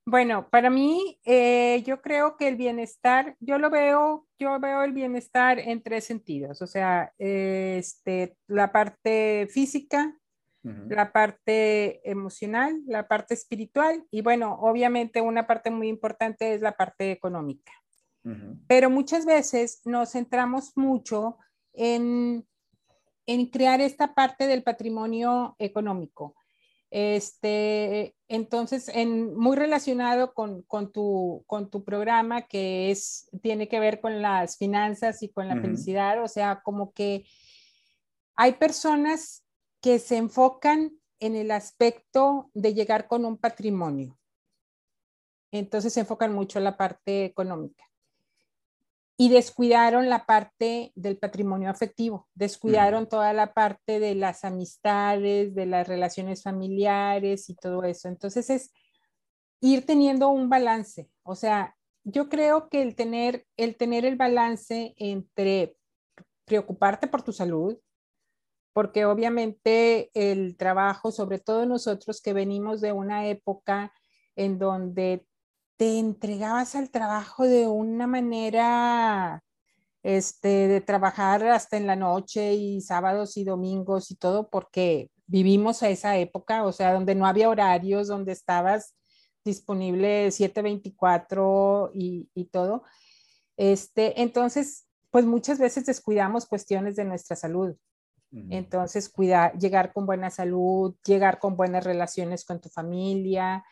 Bueno, 0.06 0.50
para 0.50 0.68
mí, 0.68 1.18
eh, 1.24 1.82
yo 1.86 2.02
creo 2.02 2.36
que 2.36 2.46
el 2.46 2.56
bienestar, 2.56 3.36
yo 3.40 3.58
lo 3.58 3.70
veo, 3.70 4.26
yo 4.38 4.60
veo 4.60 4.82
el 4.82 4.92
bienestar 4.92 5.58
en 5.58 5.82
tres 5.82 6.04
sentidos, 6.04 6.60
o 6.60 6.66
sea, 6.66 7.14
este, 7.16 8.36
la 8.46 8.70
parte 8.70 9.48
física, 9.50 10.18
la 10.62 11.12
parte 11.12 12.08
emocional, 12.10 12.80
la 12.86 13.06
parte 13.06 13.34
espiritual 13.34 14.06
y 14.10 14.22
bueno, 14.22 14.54
obviamente 14.62 15.20
una 15.20 15.46
parte 15.46 15.70
muy 15.70 15.88
importante 15.88 16.54
es 16.54 16.62
la 16.62 16.72
parte 16.72 17.10
económica. 17.10 17.72
Pero 18.66 18.88
muchas 18.88 19.26
veces 19.26 19.82
nos 19.84 20.12
centramos 20.12 20.72
mucho 20.76 21.36
en, 21.74 22.46
en 23.26 23.46
crear 23.50 23.82
esta 23.82 24.14
parte 24.14 24.46
del 24.46 24.62
patrimonio 24.62 25.54
económico. 25.58 26.34
Este, 26.90 28.14
entonces, 28.34 28.88
en, 28.88 29.34
muy 29.34 29.56
relacionado 29.56 30.34
con, 30.34 30.62
con, 30.62 30.92
tu, 30.92 31.44
con 31.46 31.70
tu 31.70 31.84
programa 31.84 32.42
que 32.42 32.90
es, 32.90 33.28
tiene 33.42 33.68
que 33.68 33.80
ver 33.80 34.00
con 34.00 34.22
las 34.22 34.56
finanzas 34.56 35.22
y 35.22 35.30
con 35.30 35.48
la 35.48 35.60
felicidad, 35.60 36.22
o 36.22 36.28
sea, 36.28 36.60
como 36.62 36.92
que 36.92 37.24
hay 38.36 38.52
personas 38.54 39.44
que 39.80 39.98
se 39.98 40.16
enfocan 40.16 40.92
en 41.20 41.36
el 41.36 41.50
aspecto 41.50 42.50
de 42.54 42.74
llegar 42.74 43.06
con 43.06 43.24
un 43.24 43.38
patrimonio. 43.38 44.18
Entonces 45.52 45.92
se 45.92 46.00
enfocan 46.00 46.32
mucho 46.34 46.58
en 46.58 46.64
la 46.64 46.76
parte 46.76 47.24
económica 47.24 47.84
y 49.16 49.28
descuidaron 49.28 50.08
la 50.08 50.26
parte 50.26 50.92
del 50.96 51.18
patrimonio 51.18 51.70
afectivo, 51.70 52.28
descuidaron 52.34 53.08
toda 53.08 53.32
la 53.32 53.54
parte 53.54 54.00
de 54.00 54.14
las 54.16 54.44
amistades, 54.44 55.54
de 55.54 55.66
las 55.66 55.86
relaciones 55.86 56.42
familiares 56.42 57.48
y 57.48 57.54
todo 57.54 57.84
eso. 57.84 58.08
Entonces 58.08 58.50
es 58.50 58.72
ir 59.60 59.86
teniendo 59.86 60.28
un 60.30 60.48
balance. 60.48 61.08
O 61.22 61.36
sea, 61.36 61.76
yo 62.02 62.28
creo 62.28 62.68
que 62.68 62.82
el 62.82 62.96
tener 62.96 63.46
el, 63.56 63.76
tener 63.76 64.04
el 64.04 64.16
balance 64.16 64.94
entre 64.98 65.76
preocuparte 66.44 67.06
por 67.06 67.22
tu 67.22 67.32
salud, 67.32 67.78
porque 68.72 69.04
obviamente 69.04 70.10
el 70.14 70.56
trabajo, 70.56 71.12
sobre 71.12 71.38
todo 71.38 71.64
nosotros 71.66 72.20
que 72.20 72.32
venimos 72.32 72.80
de 72.80 72.92
una 72.92 73.28
época 73.28 73.92
en 74.34 74.58
donde 74.58 75.24
te 75.76 75.98
entregabas 75.98 76.74
al 76.74 76.90
trabajo 76.90 77.44
de 77.44 77.66
una 77.66 78.06
manera, 78.06 79.42
este, 80.02 80.68
de 80.68 80.80
trabajar 80.80 81.46
hasta 81.46 81.76
en 81.76 81.86
la 81.86 81.96
noche 81.96 82.54
y 82.54 82.80
sábados 82.80 83.36
y 83.36 83.44
domingos 83.44 84.10
y 84.10 84.16
todo, 84.16 84.48
porque 84.50 85.10
vivimos 85.26 85.82
a 85.82 85.88
esa 85.88 86.16
época, 86.18 86.64
o 86.64 86.72
sea, 86.72 86.92
donde 86.92 87.14
no 87.14 87.26
había 87.26 87.48
horarios, 87.48 88.08
donde 88.08 88.32
estabas 88.32 88.94
disponible 89.44 90.30
724 90.30 91.90
y, 91.94 92.28
y 92.34 92.44
todo. 92.46 92.84
Este, 93.56 94.20
entonces, 94.22 94.86
pues 95.10 95.24
muchas 95.24 95.58
veces 95.58 95.86
descuidamos 95.86 96.46
cuestiones 96.46 96.96
de 96.96 97.04
nuestra 97.04 97.36
salud. 97.36 97.76
Entonces, 98.50 99.08
cuidar, 99.08 99.56
llegar 99.58 99.92
con 99.92 100.06
buena 100.06 100.28
salud, 100.28 100.96
llegar 101.06 101.38
con 101.38 101.56
buenas 101.56 101.84
relaciones 101.84 102.44
con 102.44 102.60
tu 102.60 102.68
familia, 102.68 103.64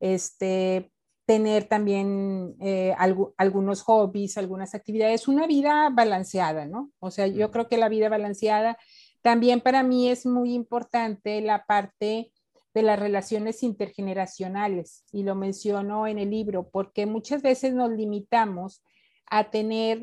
este, 0.00 0.90
tener 1.28 1.64
también 1.64 2.56
eh, 2.58 2.94
algunos 3.36 3.82
hobbies, 3.82 4.38
algunas 4.38 4.74
actividades, 4.74 5.28
una 5.28 5.46
vida 5.46 5.90
balanceada, 5.92 6.64
¿no? 6.64 6.90
O 7.00 7.10
sea, 7.10 7.26
yo 7.26 7.50
creo 7.50 7.68
que 7.68 7.76
la 7.76 7.90
vida 7.90 8.08
balanceada 8.08 8.78
también 9.20 9.60
para 9.60 9.82
mí 9.82 10.08
es 10.08 10.24
muy 10.24 10.54
importante 10.54 11.42
la 11.42 11.66
parte 11.66 12.32
de 12.72 12.82
las 12.82 12.98
relaciones 12.98 13.62
intergeneracionales, 13.62 15.04
y 15.12 15.22
lo 15.22 15.34
menciono 15.34 16.06
en 16.06 16.18
el 16.18 16.30
libro, 16.30 16.70
porque 16.70 17.04
muchas 17.04 17.42
veces 17.42 17.74
nos 17.74 17.90
limitamos 17.90 18.82
a 19.26 19.50
tener 19.50 20.00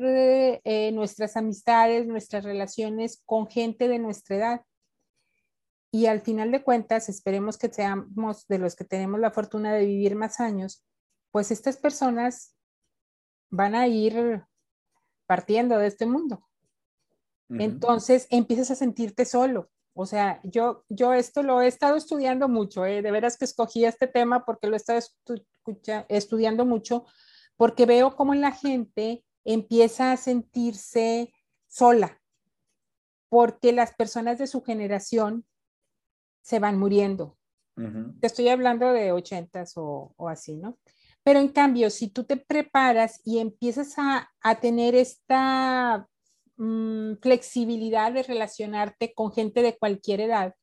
eh, 0.62 0.92
nuestras 0.92 1.36
amistades, 1.36 2.06
nuestras 2.06 2.44
relaciones 2.44 3.20
con 3.26 3.48
gente 3.48 3.88
de 3.88 3.98
nuestra 3.98 4.36
edad. 4.36 4.60
Y 5.90 6.06
al 6.06 6.20
final 6.20 6.52
de 6.52 6.62
cuentas, 6.62 7.08
esperemos 7.08 7.58
que 7.58 7.68
seamos 7.68 8.46
de 8.46 8.58
los 8.58 8.76
que 8.76 8.84
tenemos 8.84 9.18
la 9.18 9.32
fortuna 9.32 9.74
de 9.74 9.86
vivir 9.86 10.14
más 10.14 10.38
años, 10.38 10.84
pues 11.30 11.50
estas 11.50 11.76
personas 11.76 12.54
van 13.50 13.74
a 13.74 13.86
ir 13.88 14.44
partiendo 15.26 15.78
de 15.78 15.86
este 15.86 16.06
mundo. 16.06 16.46
Entonces 17.48 18.26
empiezas 18.30 18.72
a 18.72 18.74
sentirte 18.74 19.24
solo. 19.24 19.70
O 19.94 20.04
sea, 20.04 20.40
yo, 20.42 20.84
yo 20.88 21.14
esto 21.14 21.42
lo 21.42 21.62
he 21.62 21.68
estado 21.68 21.96
estudiando 21.96 22.48
mucho, 22.48 22.84
¿eh? 22.84 23.02
de 23.02 23.10
veras 23.10 23.38
que 23.38 23.44
escogí 23.44 23.84
este 23.84 24.06
tema 24.06 24.44
porque 24.44 24.66
lo 24.66 24.74
he 24.74 24.76
estado 24.76 25.00
estudiando 26.08 26.66
mucho, 26.66 27.06
porque 27.56 27.86
veo 27.86 28.14
cómo 28.14 28.34
la 28.34 28.52
gente 28.52 29.24
empieza 29.44 30.12
a 30.12 30.16
sentirse 30.16 31.32
sola, 31.66 32.20
porque 33.30 33.72
las 33.72 33.94
personas 33.94 34.38
de 34.38 34.48
su 34.48 34.62
generación 34.62 35.46
se 36.42 36.58
van 36.58 36.78
muriendo. 36.78 37.38
Te 38.20 38.26
estoy 38.26 38.48
hablando 38.48 38.92
de 38.92 39.12
ochentas 39.12 39.74
o, 39.76 40.14
o 40.16 40.28
así, 40.28 40.56
¿no? 40.56 40.78
Pero 41.26 41.40
en 41.40 41.48
cambio, 41.48 41.90
si 41.90 42.06
tú 42.08 42.22
te 42.22 42.36
preparas 42.36 43.20
y 43.24 43.40
empiezas 43.40 43.96
a, 43.98 44.30
tener 44.60 44.94
esta 44.94 46.08
mm, 46.56 47.14
flexibilidad 47.20 48.12
de 48.12 48.22
relacionarte 48.22 49.12
con 49.12 49.32
gente 49.32 49.60
de 49.60 49.76
cualquier 49.76 50.20
edad, 50.20 50.54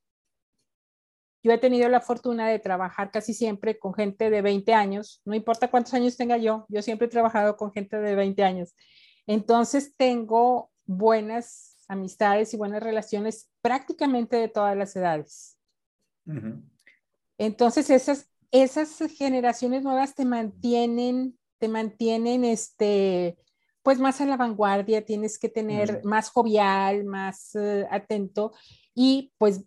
yo 1.43 1.51
he 1.51 1.57
tenido 1.57 1.89
la 1.89 1.99
fortuna 1.99 2.47
de 2.47 2.59
trabajar 2.59 3.11
casi 3.11 3.33
siempre 3.33 3.77
con 3.77 3.93
gente 3.93 4.29
de 4.29 4.41
20 4.41 4.73
años, 4.73 5.21
no 5.25 5.35
importa 5.35 5.69
cuántos 5.69 5.95
años 5.95 6.15
tenga 6.15 6.37
yo, 6.37 6.65
yo 6.69 6.81
siempre 6.81 7.07
he 7.07 7.09
trabajado 7.09 7.57
con 7.57 7.73
gente 7.73 7.99
de 7.99 8.15
20 8.15 8.41
años. 8.45 8.73
Entonces 9.27 9.97
tengo 9.97 10.71
buenas 10.85 11.75
amistades 11.89 12.53
y 12.53 12.57
buenas 12.57 12.81
relaciones 12.81 13.51
prácticamente 13.61 14.37
de 14.37 14.47
todas 14.47 14.77
las 14.77 14.95
edades. 14.95 15.57
Entonces 17.37 17.89
esas, 17.89 18.32
esas 18.53 18.99
generaciones 19.17 19.83
nuevas 19.83 20.13
te 20.13 20.25
mantienen, 20.25 21.37
te 21.57 21.67
mantienen 21.67 22.45
este, 22.45 23.35
pues 23.81 23.97
más 23.99 24.21
a 24.21 24.27
la 24.27 24.37
vanguardia, 24.37 25.03
tienes 25.03 25.39
que 25.39 25.49
tener 25.49 26.05
más 26.05 26.29
jovial, 26.29 27.03
más 27.03 27.55
eh, 27.55 27.87
atento 27.89 28.53
y 28.93 29.33
pues 29.39 29.65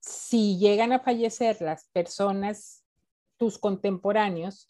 si 0.00 0.58
llegan 0.58 0.92
a 0.92 1.00
fallecer 1.00 1.60
las 1.60 1.90
personas, 1.92 2.82
tus 3.36 3.58
contemporáneos, 3.58 4.66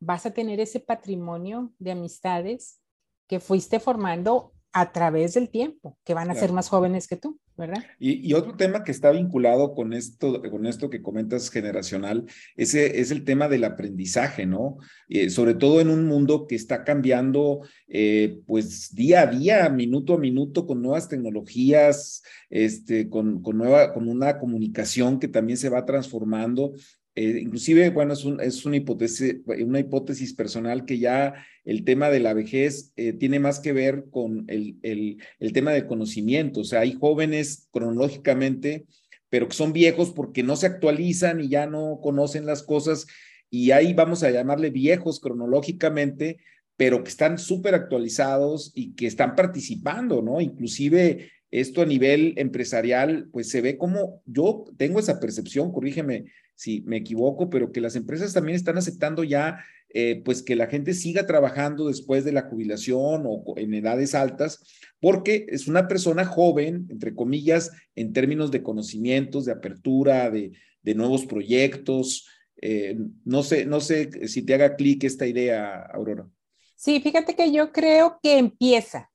vas 0.00 0.26
a 0.26 0.32
tener 0.32 0.58
ese 0.58 0.80
patrimonio 0.80 1.72
de 1.78 1.92
amistades 1.92 2.80
que 3.28 3.38
fuiste 3.38 3.78
formando 3.78 4.53
a 4.76 4.90
través 4.90 5.34
del 5.34 5.50
tiempo, 5.50 5.96
que 6.04 6.14
van 6.14 6.32
a 6.32 6.34
ser 6.34 6.52
más 6.52 6.68
jóvenes 6.68 7.06
que 7.06 7.16
tú, 7.16 7.38
¿verdad? 7.56 7.84
Y, 8.00 8.34
otro 8.34 8.56
tema 8.56 8.82
que 8.82 8.90
está 8.90 9.12
vinculado 9.12 9.72
con 9.72 9.92
esto, 9.92 10.42
con 10.50 10.66
esto 10.66 10.90
que 10.90 11.00
comentas 11.00 11.48
generacional, 11.48 12.24
ese 12.56 12.98
es 12.98 13.12
el 13.12 13.24
tema 13.24 13.48
del 13.48 13.62
aprendizaje, 13.62 14.46
¿no? 14.46 14.78
Eh, 15.08 15.30
sobre 15.30 15.54
todo 15.54 15.80
en 15.80 15.90
un 15.90 16.06
mundo 16.06 16.48
que 16.48 16.56
está 16.56 16.82
cambiando, 16.82 17.60
eh, 17.86 18.40
pues 18.46 18.92
día 18.92 19.20
a 19.20 19.26
día, 19.28 19.68
minuto 19.68 20.14
a 20.14 20.18
minuto, 20.18 20.66
con 20.66 20.82
nuevas 20.82 21.08
tecnologías, 21.08 22.24
este, 22.50 23.08
con, 23.08 23.42
con, 23.42 23.56
nueva, 23.56 23.94
con 23.94 24.08
una 24.08 24.40
comunicación 24.40 25.20
que 25.20 25.28
también 25.28 25.56
se 25.56 25.68
va 25.68 25.86
transformando 25.86 26.72
eh, 27.16 27.38
inclusive, 27.42 27.90
bueno, 27.90 28.14
es, 28.14 28.26
es 28.40 28.66
una, 28.66 28.76
hipótesis, 28.76 29.36
una 29.46 29.78
hipótesis 29.78 30.34
personal 30.34 30.84
que 30.84 30.98
ya 30.98 31.34
el 31.64 31.84
tema 31.84 32.10
de 32.10 32.18
la 32.18 32.34
vejez 32.34 32.92
eh, 32.96 33.12
tiene 33.12 33.38
más 33.38 33.60
que 33.60 33.72
ver 33.72 34.06
con 34.10 34.44
el, 34.48 34.78
el, 34.82 35.18
el, 35.38 35.52
tema 35.52 35.72
del 35.72 35.86
conocimiento. 35.86 36.60
O 36.60 36.64
sea, 36.64 36.80
hay 36.80 36.94
jóvenes 36.94 37.68
cronológicamente, 37.70 38.86
pero 39.30 39.48
que 39.48 39.54
son 39.54 39.72
viejos 39.72 40.10
porque 40.10 40.42
no 40.42 40.56
se 40.56 40.66
actualizan 40.66 41.40
y 41.40 41.48
ya 41.48 41.66
no 41.66 42.00
conocen 42.02 42.46
las 42.46 42.64
cosas. 42.64 43.06
Y 43.48 43.70
ahí 43.70 43.94
vamos 43.94 44.24
a 44.24 44.30
llamarle 44.30 44.70
viejos 44.70 45.20
cronológicamente, 45.20 46.38
pero 46.76 47.04
que 47.04 47.10
están 47.10 47.38
súper 47.38 47.76
actualizados 47.76 48.72
y 48.74 48.94
que 48.94 49.06
están 49.06 49.36
participando, 49.36 50.20
¿no? 50.20 50.40
Inclusive 50.40 51.30
esto 51.60 51.82
a 51.82 51.86
nivel 51.86 52.34
empresarial, 52.36 53.28
pues 53.32 53.48
se 53.48 53.60
ve 53.60 53.78
como 53.78 54.22
yo 54.26 54.64
tengo 54.76 54.98
esa 54.98 55.20
percepción, 55.20 55.72
corrígeme 55.72 56.24
si 56.56 56.82
me 56.82 56.96
equivoco, 56.96 57.48
pero 57.48 57.70
que 57.70 57.80
las 57.80 57.94
empresas 57.94 58.32
también 58.32 58.56
están 58.56 58.76
aceptando 58.76 59.22
ya, 59.22 59.64
eh, 59.88 60.20
pues 60.24 60.42
que 60.42 60.56
la 60.56 60.66
gente 60.66 60.94
siga 60.94 61.26
trabajando 61.26 61.86
después 61.86 62.24
de 62.24 62.32
la 62.32 62.42
jubilación 62.42 63.22
o 63.26 63.54
en 63.56 63.72
edades 63.74 64.16
altas, 64.16 64.64
porque 64.98 65.46
es 65.48 65.68
una 65.68 65.86
persona 65.86 66.24
joven, 66.24 66.86
entre 66.90 67.14
comillas, 67.14 67.70
en 67.94 68.12
términos 68.12 68.50
de 68.50 68.64
conocimientos, 68.64 69.44
de 69.44 69.52
apertura, 69.52 70.30
de, 70.30 70.52
de 70.82 70.94
nuevos 70.96 71.24
proyectos. 71.24 72.28
Eh, 72.60 72.96
no 73.24 73.44
sé, 73.44 73.64
no 73.64 73.80
sé 73.80 74.26
si 74.26 74.42
te 74.42 74.54
haga 74.54 74.74
clic 74.74 75.04
esta 75.04 75.26
idea, 75.26 75.82
Aurora. 75.92 76.26
Sí, 76.74 77.00
fíjate 77.00 77.36
que 77.36 77.52
yo 77.52 77.70
creo 77.70 78.18
que 78.20 78.38
empieza, 78.38 79.10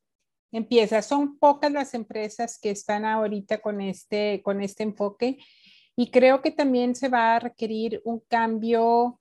empieza. 0.52 1.02
Son 1.02 1.38
pocas 1.38 1.72
las 1.72 1.94
empresas 1.94 2.60
que 2.60 2.72
están 2.72 3.06
ahorita 3.06 3.60
con 3.60 3.82
este, 3.82 4.42
con 4.44 4.62
este 4.62 4.84
enfoque 4.84 5.38
y 5.96 6.12
creo 6.12 6.42
que 6.42 6.52
también 6.52 6.96
se 6.96 7.10
va 7.10 7.36
a 7.36 7.40
requerir 7.40 8.02
un 8.06 8.22
cambio 8.22 9.20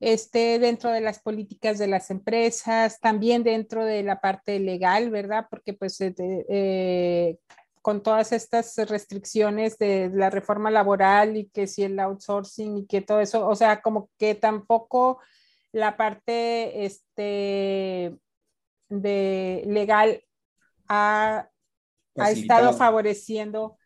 este, 0.00 0.58
dentro 0.58 0.90
de 0.90 1.00
las 1.00 1.20
políticas 1.20 1.78
de 1.78 1.86
las 1.86 2.10
empresas, 2.10 3.00
también 3.00 3.42
dentro 3.42 3.84
de 3.84 4.02
la 4.02 4.20
parte 4.20 4.58
legal, 4.58 5.10
¿verdad? 5.10 5.46
Porque 5.48 5.72
pues 5.72 6.00
eh, 6.00 6.14
eh, 6.18 7.38
con 7.80 8.02
todas 8.02 8.32
estas 8.32 8.76
restricciones 8.88 9.78
de 9.78 10.10
la 10.12 10.28
reforma 10.28 10.70
laboral 10.70 11.36
y 11.36 11.48
que 11.48 11.66
si 11.66 11.84
el 11.84 11.98
outsourcing 12.00 12.78
y 12.78 12.86
que 12.86 13.00
todo 13.00 13.20
eso, 13.20 13.46
o 13.46 13.54
sea, 13.54 13.80
como 13.80 14.10
que 14.18 14.34
tampoco 14.34 15.20
la 15.72 15.96
parte 15.96 16.84
este, 16.84 18.16
de 18.88 19.62
legal 19.66 20.22
ha, 20.88 21.48
ha 22.16 22.30
estado 22.30 22.72
favoreciendo 22.72 23.76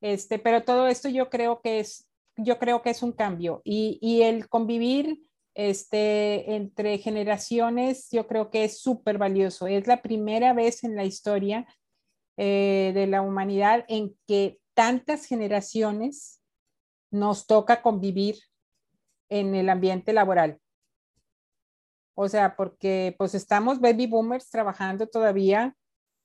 este, 0.00 0.38
pero 0.38 0.64
todo 0.64 0.88
esto 0.88 1.08
yo 1.08 1.28
creo 1.28 1.60
que 1.60 1.80
es, 1.80 2.08
yo 2.36 2.58
creo 2.58 2.82
que 2.82 2.90
es 2.90 3.02
un 3.02 3.12
cambio 3.12 3.60
y, 3.64 3.98
y 4.00 4.22
el 4.22 4.48
convivir 4.48 5.20
este, 5.54 6.54
entre 6.54 6.98
generaciones, 6.98 8.08
yo 8.10 8.26
creo 8.26 8.50
que 8.50 8.64
es 8.64 8.80
súper 8.80 9.18
valioso. 9.18 9.66
Es 9.66 9.86
la 9.86 10.00
primera 10.00 10.54
vez 10.54 10.84
en 10.84 10.96
la 10.96 11.04
historia 11.04 11.66
eh, 12.36 12.92
de 12.94 13.06
la 13.06 13.20
humanidad 13.20 13.84
en 13.88 14.16
que 14.26 14.58
tantas 14.74 15.26
generaciones 15.26 16.40
nos 17.10 17.46
toca 17.46 17.82
convivir 17.82 18.38
en 19.28 19.54
el 19.54 19.68
ambiente 19.68 20.12
laboral. 20.12 20.58
O 22.14 22.28
sea, 22.28 22.56
porque 22.56 23.14
pues 23.18 23.34
estamos 23.34 23.80
baby 23.80 24.06
boomers 24.06 24.48
trabajando 24.50 25.06
todavía 25.06 25.76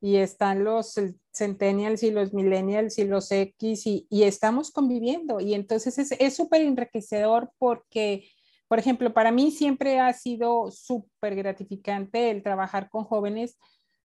y 0.06 0.18
están 0.18 0.63
los 0.63 0.94
centennials 1.34 2.04
y 2.04 2.12
los 2.12 2.32
millennials 2.32 3.00
y 3.00 3.06
los 3.06 3.32
X 3.32 3.88
y, 3.88 4.08
estamos 4.12 4.70
conviviendo. 4.70 5.39
Y 5.39 5.56
entonces 5.56 6.12
es 6.12 6.36
súper 6.36 6.62
enriquecedor 6.62 7.52
porque, 7.58 8.30
por 8.68 8.78
ejemplo, 8.78 9.15
para 9.15 9.32
mí 9.32 9.50
siempre 9.50 10.00
ha 10.00 10.13
sido 10.13 10.70
súper 10.70 11.36
gratificante 11.36 12.30
el 12.30 12.44
trabajar 12.44 12.88
con 12.91 13.04
jóvenes 13.04 13.58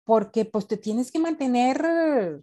porque 0.02 0.44
pues 0.44 0.66
te 0.66 0.76
tienes 0.76 1.12
que 1.12 1.20
mantener 1.20 2.42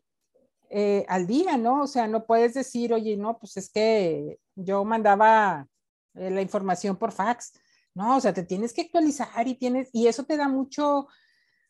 eh, 0.69 1.05
al 1.09 1.27
día, 1.27 1.57
¿no? 1.57 1.81
O 1.81 1.87
sea, 1.87 2.07
no 2.07 2.25
puedes 2.25 2.53
decir, 2.53 2.93
oye, 2.93 3.17
no, 3.17 3.37
pues 3.39 3.57
es 3.57 3.69
que 3.69 4.39
yo 4.55 4.85
mandaba 4.85 5.67
eh, 6.13 6.31
la 6.31 6.41
información 6.41 6.95
por 6.95 7.11
fax. 7.11 7.51
No, 7.93 8.15
o 8.15 8.21
sea, 8.21 8.33
te 8.33 8.43
tienes 8.43 8.71
que 8.71 8.83
actualizar 8.83 9.45
y 9.49 9.55
tienes, 9.55 9.89
y 9.91 10.07
eso 10.07 10.23
te 10.23 10.37
da 10.37 10.47
mucho, 10.47 11.09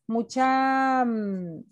mucha, 0.08 1.06
mm, 1.06 1.64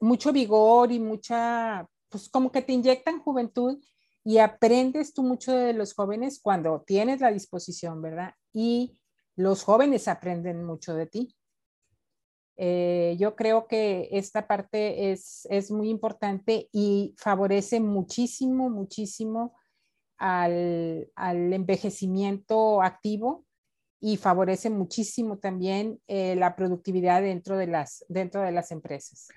mucho 0.00 0.32
vigor 0.32 0.92
y 0.92 0.98
mucha, 0.98 1.88
pues 2.08 2.28
como 2.28 2.50
que 2.52 2.62
te 2.62 2.72
inyectan 2.72 3.20
juventud 3.20 3.82
y 4.24 4.38
aprendes 4.38 5.12
tú 5.12 5.22
mucho 5.22 5.52
de 5.52 5.74
los 5.74 5.94
jóvenes 5.94 6.40
cuando 6.40 6.82
tienes 6.86 7.20
la 7.20 7.30
disposición, 7.30 8.00
¿verdad? 8.00 8.34
Y 8.52 8.98
los 9.36 9.62
jóvenes 9.64 10.08
aprenden 10.08 10.64
mucho 10.64 10.94
de 10.94 11.06
ti. 11.06 11.36
Eh, 12.56 13.16
yo 13.18 13.34
creo 13.34 13.66
que 13.66 14.08
esta 14.12 14.46
parte 14.46 15.10
es, 15.10 15.46
es, 15.50 15.72
muy 15.72 15.88
importante 15.90 16.68
y 16.72 17.14
favorece 17.18 17.80
muchísimo, 17.80 18.70
muchísimo 18.70 19.54
al, 20.18 21.10
al 21.16 21.52
envejecimiento 21.52 22.80
activo 22.80 23.44
y 24.00 24.16
favorece 24.16 24.70
muchísimo 24.70 25.38
también 25.38 25.98
eh, 26.06 26.36
la 26.36 26.56
productividad 26.56 27.22
dentro 27.22 27.56
de 27.56 27.66
las, 27.66 28.04
dentro 28.08 28.42
de 28.42 28.52
las 28.52 28.70
empresas. 28.70 29.28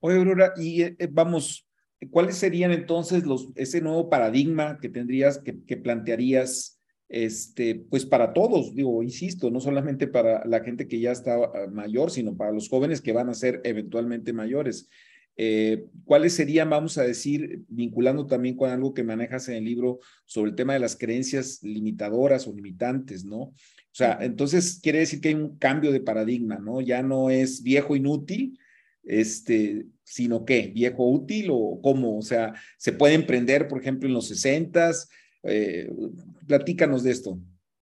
Oye, 0.00 0.16
Aurora, 0.16 0.52
y 0.56 0.82
eh, 0.82 0.96
vamos, 1.10 1.68
¿cuáles 2.10 2.36
serían 2.36 2.72
entonces 2.72 3.24
los, 3.24 3.48
ese 3.54 3.80
nuevo 3.80 4.08
paradigma 4.08 4.78
que 4.80 4.88
tendrías, 4.88 5.38
que, 5.38 5.62
que, 5.64 5.76
plantearías, 5.76 6.80
este, 7.08 7.84
pues 7.90 8.06
para 8.06 8.32
todos, 8.32 8.74
digo, 8.74 9.02
insisto, 9.02 9.50
no 9.50 9.60
solamente 9.60 10.06
para 10.06 10.44
la 10.46 10.60
gente 10.60 10.88
que 10.88 11.00
ya 11.00 11.12
está 11.12 11.34
ah, 11.34 11.66
mayor, 11.70 12.10
sino 12.10 12.36
para 12.36 12.52
los 12.52 12.68
jóvenes 12.68 13.00
que 13.00 13.12
van 13.12 13.28
a 13.28 13.34
ser 13.34 13.60
eventualmente 13.64 14.32
mayores? 14.32 14.88
Eh, 15.36 15.86
¿Cuáles 16.04 16.34
serían, 16.34 16.70
vamos 16.70 16.98
a 16.98 17.04
decir, 17.04 17.62
vinculando 17.68 18.26
también 18.26 18.56
con 18.56 18.70
algo 18.70 18.92
que 18.92 19.02
manejas 19.02 19.48
en 19.48 19.56
el 19.56 19.64
libro 19.64 20.00
sobre 20.26 20.50
el 20.50 20.56
tema 20.56 20.74
de 20.74 20.80
las 20.80 20.96
creencias 20.96 21.62
limitadoras 21.62 22.46
o 22.46 22.52
limitantes, 22.52 23.24
¿no? 23.24 23.38
O 23.40 23.94
sea, 23.94 24.18
entonces 24.20 24.80
quiere 24.82 25.00
decir 25.00 25.20
que 25.20 25.28
hay 25.28 25.34
un 25.34 25.58
cambio 25.58 25.92
de 25.92 26.00
paradigma, 26.00 26.56
¿no? 26.56 26.80
Ya 26.80 27.02
no 27.02 27.30
es 27.30 27.62
viejo 27.62 27.96
inútil, 27.96 28.58
este, 29.04 29.86
sino 30.04 30.44
que 30.44 30.68
viejo 30.68 31.08
útil 31.08 31.48
o 31.50 31.80
cómo, 31.82 32.18
o 32.18 32.22
sea, 32.22 32.54
se 32.78 32.92
puede 32.92 33.14
emprender, 33.14 33.68
por 33.68 33.80
ejemplo, 33.80 34.08
en 34.08 34.14
los 34.14 34.28
60 34.28 34.92
eh, 35.44 35.90
platícanos 36.46 37.02
de 37.02 37.10
esto. 37.10 37.38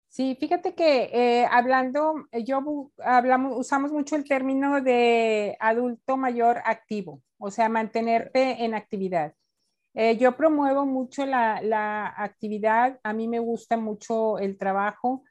Sí, 0.10 0.36
fíjate 0.39 0.73
que 0.73 1.10
eh, 1.13 1.45
hablando, 1.51 2.27
yo 2.45 2.91
hablamos, 3.03 3.60
usamos 3.60 3.91
mucho 3.91 4.15
el 4.15 4.23
término 4.23 4.81
de 4.81 5.55
adulto 5.60 6.17
mayor 6.17 6.57
activo, 6.65 7.21
o 7.38 7.52
sea, 7.52 7.69
mantenerte 7.69 8.65
en 8.65 8.73
actividad. 8.73 9.34
yo 10.19 10.36
promuevo 10.38 10.86
mucho 10.86 11.26
la, 11.26 11.62
la, 11.62 12.13
actividad, 12.17 13.00
a 13.04 13.13
mí 13.13 13.28
me 13.28 13.39
gusta 13.39 13.78
mucho 13.78 14.38
el 14.38 14.58
trabajo, 14.58 15.23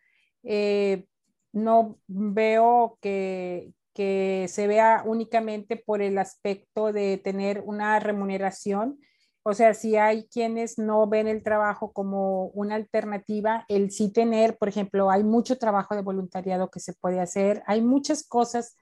eh, 0.42 1.07
no 1.53 1.99
veo 2.07 2.99
que, 3.01 3.73
que 3.97 4.47
se 4.49 4.66
vea 4.66 5.03
únicamente 5.07 5.77
por 5.77 6.03
el 6.03 6.19
aspecto 6.19 6.92
de 6.92 7.16
tener 7.16 7.62
una 7.64 7.99
remuneración. 7.99 9.01
O 9.42 9.55
sea, 9.55 9.73
si 9.73 9.97
hay 9.97 10.29
quienes 10.29 10.77
no 10.77 11.07
ven 11.09 11.29
el 11.29 11.42
trabajo 11.42 11.92
como 11.92 12.49
una 12.49 12.75
alternativa, 12.75 13.64
el 13.69 13.90
sí 13.90 14.12
tener, 14.12 14.59
por 14.59 14.69
ejemplo, 14.69 15.11
hay 15.11 15.25
mucho 15.25 15.57
trabajo 15.57 15.95
de 15.95 16.03
voluntariado 16.03 16.69
que 16.71 16.81
se 16.81 16.92
puede 16.92 17.21
hacer, 17.21 17.62
hay 17.66 17.81
muchas 17.81 18.27
cosas 18.29 18.77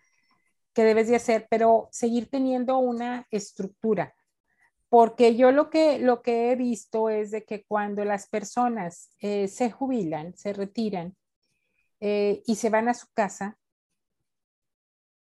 que 0.75 0.85
debes 0.85 1.09
de 1.09 1.17
hacer, 1.17 1.47
pero 1.49 1.89
seguir 1.93 2.29
teniendo 2.29 2.79
una 2.79 3.27
estructura. 3.31 4.15
Porque 4.89 5.37
yo 5.37 5.51
lo 5.53 5.71
que, 5.71 5.99
lo 5.99 6.23
que 6.23 6.53
he 6.53 6.57
visto 6.57 7.09
es 7.09 7.31
de 7.31 7.45
que 7.45 7.65
cuando 7.65 8.05
las 8.05 8.29
personas 8.29 9.11
eh, 9.21 9.49
se 9.49 9.71
jubilan, 9.71 10.37
se 10.37 10.53
retiran, 10.53 11.17
eh, 12.01 12.43
y 12.47 12.57
se 12.57 12.71
van 12.71 12.89
a 12.89 12.95
su 12.95 13.07
casa 13.15 13.59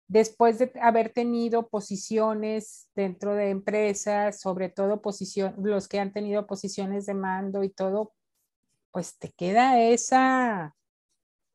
después 0.08 0.60
de 0.60 0.72
haber 0.82 1.12
tenido 1.12 1.70
posiciones 1.70 2.90
dentro 2.96 3.36
de 3.36 3.50
empresas, 3.50 4.40
sobre 4.40 4.70
todo 4.70 5.02
posición, 5.02 5.56
los 5.58 5.88
que 5.88 6.00
han 6.00 6.14
tenido 6.14 6.48
posiciones 6.48 7.06
de 7.06 7.14
mando 7.14 7.64
y 7.64 7.70
todo, 7.70 8.14
pues 8.92 9.18
te 9.18 9.32
queda 9.32 9.82
esa 9.82 10.76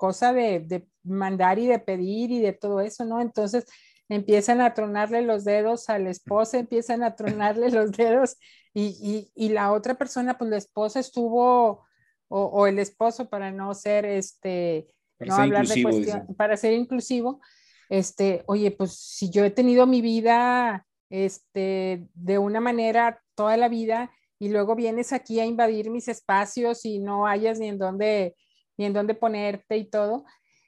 cosa 0.03 0.33
de, 0.33 0.59
de 0.59 0.85
mandar 1.05 1.61
y 1.61 1.69
de 1.69 1.79
pedir 1.79 2.33
y 2.33 2.41
de 2.41 2.53
todo 2.53 2.81
eso, 2.81 3.05
¿no? 3.05 3.21
Entonces, 3.21 3.67
empiezan 4.09 4.61
a 4.61 4.75
tronarle 4.75 5.23
los 5.23 5.45
dedos 5.45 5.89
a 5.89 6.01
la 6.01 6.11
esposa, 6.11 6.59
empiezan 6.59 7.05
a 7.05 7.15
tronarle 7.15 7.71
los 7.71 7.93
dedos 7.93 8.37
y, 8.75 9.31
y, 9.37 9.49
la 9.51 9.71
otra 9.71 9.95
persona, 9.95 10.37
pues 10.37 10.51
la 10.51 10.57
esposa 10.57 10.99
estuvo, 10.99 11.85
o, 12.27 12.67
el 12.67 12.81
esposo 12.81 13.29
para 13.29 13.53
no 13.53 13.75
ser, 13.75 14.05
este, 14.05 14.89
para 15.19 15.37
no 15.37 15.43
hablar 15.43 15.69
de 15.69 15.83
cuestión, 15.85 16.27
para 16.37 16.57
ser 16.57 16.73
inclusivo, 16.73 17.41
este, 17.89 18.43
oye, 18.47 18.73
pues 18.73 18.99
si 18.99 19.31
yo 19.31 19.45
he 19.45 19.51
tenido 19.51 19.87
mi 19.87 20.03
vida, 20.03 20.85
este, 21.11 22.09
de 22.13 22.39
una 22.39 22.59
manera 22.59 23.23
toda 23.37 23.57
la 23.57 23.69
vida 23.69 24.11
y 24.41 24.49
luego 24.49 24.75
vienes 24.75 25.13
aquí 25.13 25.39
a 25.39 25.47
invadir 25.47 25.91
mis 25.91 26.09
espacios 26.09 26.85
y 26.87 26.99
no 26.99 27.29
hayas 27.29 27.61
ni 27.61 27.69
en 27.69 27.79
dónde, 27.79 28.35
ni 28.83 28.87
en 28.87 28.93
dónde 28.93 29.15
ponerte 29.15 29.77
y 29.77 29.85
todo, 29.85 30.25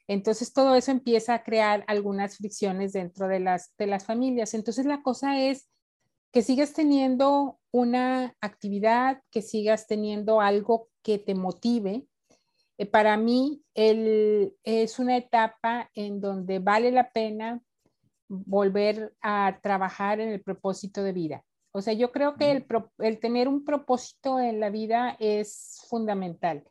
entonces 0.07 0.53
todo 0.53 0.77
eso 0.77 0.93
empieza 0.93 1.35
a 1.35 1.43
crear 1.43 1.85
algunas 1.89 2.37
fricciones 2.37 2.93
dentro 2.93 3.27
de 3.27 3.41
las, 3.41 3.75
de 3.77 3.89
las 3.89 4.05
familias. 4.05 4.55
Entonces 4.55 4.87
la 4.87 5.03
cosa 5.03 5.41
es 5.41 5.69
que 6.31 6.43
sigas 6.43 6.73
teniendo 6.75 7.59
una 7.73 8.37
actividad, 8.41 9.21
que 9.31 9.43
sigas 9.43 9.87
teniendo 9.87 10.41
algo 10.41 10.89
que 11.03 11.19
te 11.19 11.35
motive. 11.35 12.07
Eh, 12.79 12.87
para 12.87 13.17
mí 13.17 13.63
es 13.75 14.99
una 14.99 15.17
etapa 15.17 15.91
en 15.95 16.21
donde 16.21 16.59
vale 16.61 16.93
la 16.93 17.11
pena 17.11 17.61
volver 18.29 19.15
a 19.21 19.59
trabajar 19.63 20.21
en 20.21 20.29
el 20.29 20.43
propósito 20.43 21.03
de 21.03 21.13
vida. 21.13 21.45
O 21.73 21.81
sea, 21.81 21.93
yo 21.93 22.13
creo 22.13 22.37
que 22.37 22.53
el, 22.53 22.67
el 22.99 23.19
tener 23.19 23.49
un 23.49 23.65
propósito 23.65 24.39
en 24.39 24.61
la 24.61 24.71
vida 24.71 25.17
es 25.19 25.85
fundamental. 25.89 26.65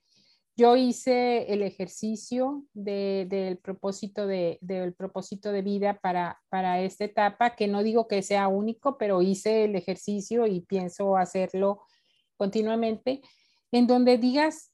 Yo 0.56 0.76
hice 0.76 1.52
el 1.52 1.63
ejercicio 1.63 2.63
del, 2.74 3.58
propósito 3.58 4.28
de, 4.28 4.60
del 4.62 4.94
propósito 4.94 5.52
de 5.52 5.63
vida 5.63 6.00
para, 6.00 6.39
para 6.50 6.80
esta 6.82 7.06
etapa, 7.06 7.56
que 7.56 7.68
no 7.68 7.82
digo 7.82 8.08
que 8.08 8.22
sea 8.22 8.48
único, 8.48 9.00
pero 9.00 9.24
hice 9.24 9.63
el 9.63 9.76
ejercicio 9.76 10.46
y 10.46 10.62
pienso 10.62 11.18
hacerlo 11.18 11.82
continuamente, 12.38 13.22
en 13.72 13.88
donde 13.88 14.20
digas, 14.20 14.72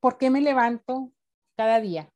¿por 0.00 0.18
qué 0.18 0.30
me 0.30 0.40
levanto 0.40 1.12
cada 1.56 1.80
día? 1.80 2.10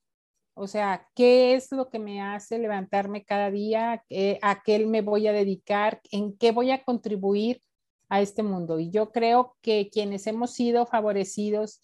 O 0.55 0.67
sea, 0.67 1.09
¿qué 1.15 1.55
es 1.55 1.71
lo 1.71 1.89
que 1.89 2.01
me 2.01 2.21
hace 2.21 2.59
levantarme 2.59 3.25
cada 3.25 3.51
día? 3.51 4.05
¿A 4.43 4.63
qué 4.65 4.85
me 4.87 5.03
voy 5.03 5.29
a 5.29 5.33
dedicar? 5.33 6.01
¿En 6.11 6.37
qué 6.37 6.51
voy 6.51 6.73
a 6.73 6.83
contribuir 6.83 7.63
a 8.09 8.21
este 8.21 8.43
mundo? 8.43 8.81
Y 8.81 8.91
yo 8.91 9.13
creo 9.13 9.57
que 9.63 9.89
quienes 9.91 10.27
hemos 10.27 10.51
sido 10.53 10.85
favorecidos 10.85 11.81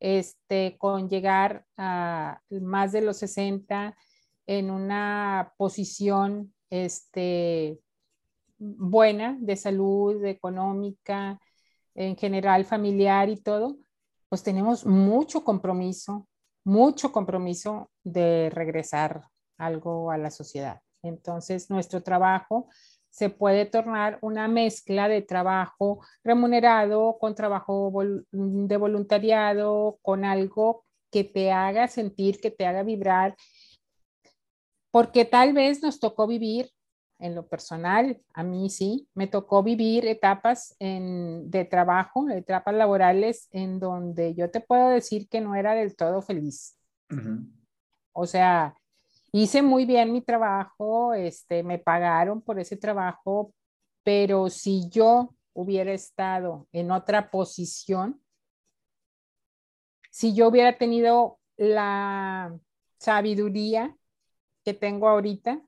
este, 0.00 0.76
con 0.78 1.08
llegar 1.08 1.64
a 1.76 2.40
más 2.50 2.92
de 2.92 3.00
los 3.00 3.18
60 3.18 3.96
en 4.46 4.70
una 4.70 5.52
posición 5.56 6.54
este, 6.70 7.80
buena 8.58 9.36
de 9.40 9.56
salud, 9.56 10.24
económica, 10.24 11.40
en 11.94 12.16
general 12.16 12.64
familiar 12.64 13.28
y 13.28 13.36
todo, 13.36 13.78
pues 14.28 14.42
tenemos 14.42 14.84
mucho 14.84 15.44
compromiso, 15.44 16.28
mucho 16.64 17.12
compromiso 17.12 17.90
de 18.04 18.50
regresar 18.50 19.22
algo 19.56 20.10
a 20.10 20.18
la 20.18 20.30
sociedad. 20.30 20.80
Entonces, 21.02 21.70
nuestro 21.70 22.02
trabajo 22.02 22.68
se 23.10 23.30
puede 23.30 23.64
tornar 23.66 24.18
una 24.20 24.48
mezcla 24.48 25.08
de 25.08 25.22
trabajo 25.22 26.04
remunerado 26.22 27.18
con 27.18 27.34
trabajo 27.34 27.92
de 28.30 28.76
voluntariado, 28.76 29.98
con 30.02 30.24
algo 30.24 30.84
que 31.10 31.24
te 31.24 31.50
haga 31.50 31.88
sentir, 31.88 32.40
que 32.40 32.50
te 32.50 32.66
haga 32.66 32.82
vibrar, 32.82 33.36
porque 34.90 35.24
tal 35.24 35.52
vez 35.52 35.82
nos 35.82 36.00
tocó 36.00 36.26
vivir 36.26 36.70
en 37.18 37.34
lo 37.34 37.46
personal, 37.48 38.20
a 38.34 38.42
mí 38.42 38.68
sí, 38.68 39.08
me 39.14 39.26
tocó 39.26 39.62
vivir 39.62 40.06
etapas 40.06 40.76
de 40.78 41.66
trabajo, 41.70 42.28
etapas 42.28 42.74
laborales 42.74 43.48
en 43.52 43.80
donde 43.80 44.34
yo 44.34 44.50
te 44.50 44.60
puedo 44.60 44.90
decir 44.90 45.28
que 45.28 45.40
no 45.40 45.54
era 45.54 45.74
del 45.74 45.96
todo 45.96 46.20
feliz. 46.20 46.78
O 48.12 48.26
sea, 48.26 48.74
hice 49.42 49.62
muy 49.62 49.84
bien 49.84 50.12
mi 50.12 50.22
trabajo, 50.22 51.14
este, 51.14 51.62
me 51.62 51.78
pagaron 51.78 52.40
por 52.40 52.58
ese 52.58 52.76
trabajo, 52.76 53.52
pero 54.04 54.48
si 54.48 54.88
yo 54.88 55.34
hubiera 55.52 55.92
estado 55.92 56.68
en 56.72 56.90
otra 56.90 57.30
posición, 57.30 58.20
si 60.10 60.34
yo 60.34 60.48
hubiera 60.48 60.78
tenido 60.78 61.38
la 61.56 62.56
sabiduría 62.98 63.96
que 64.64 64.74
tengo 64.74 65.08
ahorita, 65.08 65.60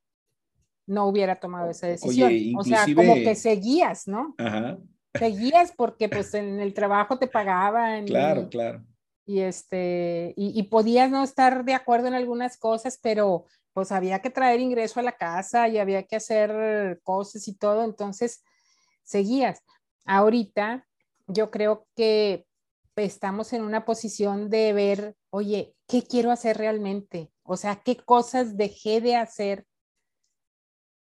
no 0.87 1.07
hubiera 1.07 1.39
tomado 1.39 1.71
esa 1.71 1.87
decisión. 1.87 2.33
O 2.57 2.65
sea, 2.65 2.87
como 2.95 3.15
que 3.17 3.35
seguías, 3.35 4.09
¿no? 4.09 4.35
Ajá. 4.39 4.79
Seguías 5.15 5.73
porque 5.77 6.09
pues 6.09 6.33
en 6.35 6.61
el 6.61 6.73
trabajo 6.73 7.19
te 7.19 7.27
pagaban. 7.27 8.07
Claro, 8.07 8.49
claro 8.49 8.83
y 9.29 9.43
este 9.43 10.33
y, 10.39 10.63
podías 10.65 11.11
no 11.11 11.23
estar 11.23 11.67
de 11.67 11.75
acuerdo 11.75 12.09
en 12.09 12.15
algunas 12.15 12.57
cosas, 12.57 12.99
pero 13.03 13.45
pues 13.75 13.93
había 13.93 14.21
que 14.21 14.31
traer 14.31 14.59
ingreso 14.61 15.01
a 15.01 15.03
la 15.03 15.19
casa 15.19 15.69
y 15.69 15.77
había 15.77 16.03
que 16.05 16.17
hacer 16.17 16.99
cosas 17.03 17.47
y 17.47 17.55
todo, 17.55 17.85
entonces 17.85 18.43
seguías. 19.05 19.63
Ahorita 20.07 20.87
yo 21.27 21.51
creo 21.51 21.87
que 21.95 22.47
estamos 22.97 23.53
en 23.53 23.63
una 23.63 23.85
posición 23.85 24.49
de 24.49 24.73
ver, 24.73 25.15
oye, 25.29 25.75
¿qué 25.87 26.03
quiero 26.03 26.31
hacer 26.31 26.57
realmente? 26.57 27.31
O 27.43 27.59
sea, 27.59 27.77
¿qué 27.77 27.99
cosas 27.99 28.57
dejé 28.57 29.03
de 29.03 29.17
hacer 29.17 29.67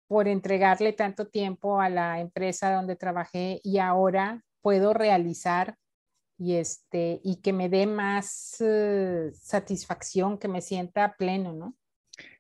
por 0.08 0.30
entregarle 0.30 0.94
tanto 0.94 1.28
tiempo 1.28 1.82
a 1.82 1.90
la 1.90 2.22
empresa 2.22 2.74
donde 2.74 2.96
trabajé 2.96 3.60
y 3.62 3.80
ahora 3.80 4.42
puedo 4.62 4.94
realizar 4.94 5.78
y, 6.38 6.56
este, 6.56 7.22
y 7.24 7.38
que 7.38 7.54
me 7.54 7.70
dé 7.70 7.88
más 7.88 8.58
eh, 8.60 9.32
satisfacción, 9.34 10.38
que 10.38 10.48
me 10.48 10.62
sienta 10.62 11.16
pleno, 11.18 11.54
¿no? 11.54 11.78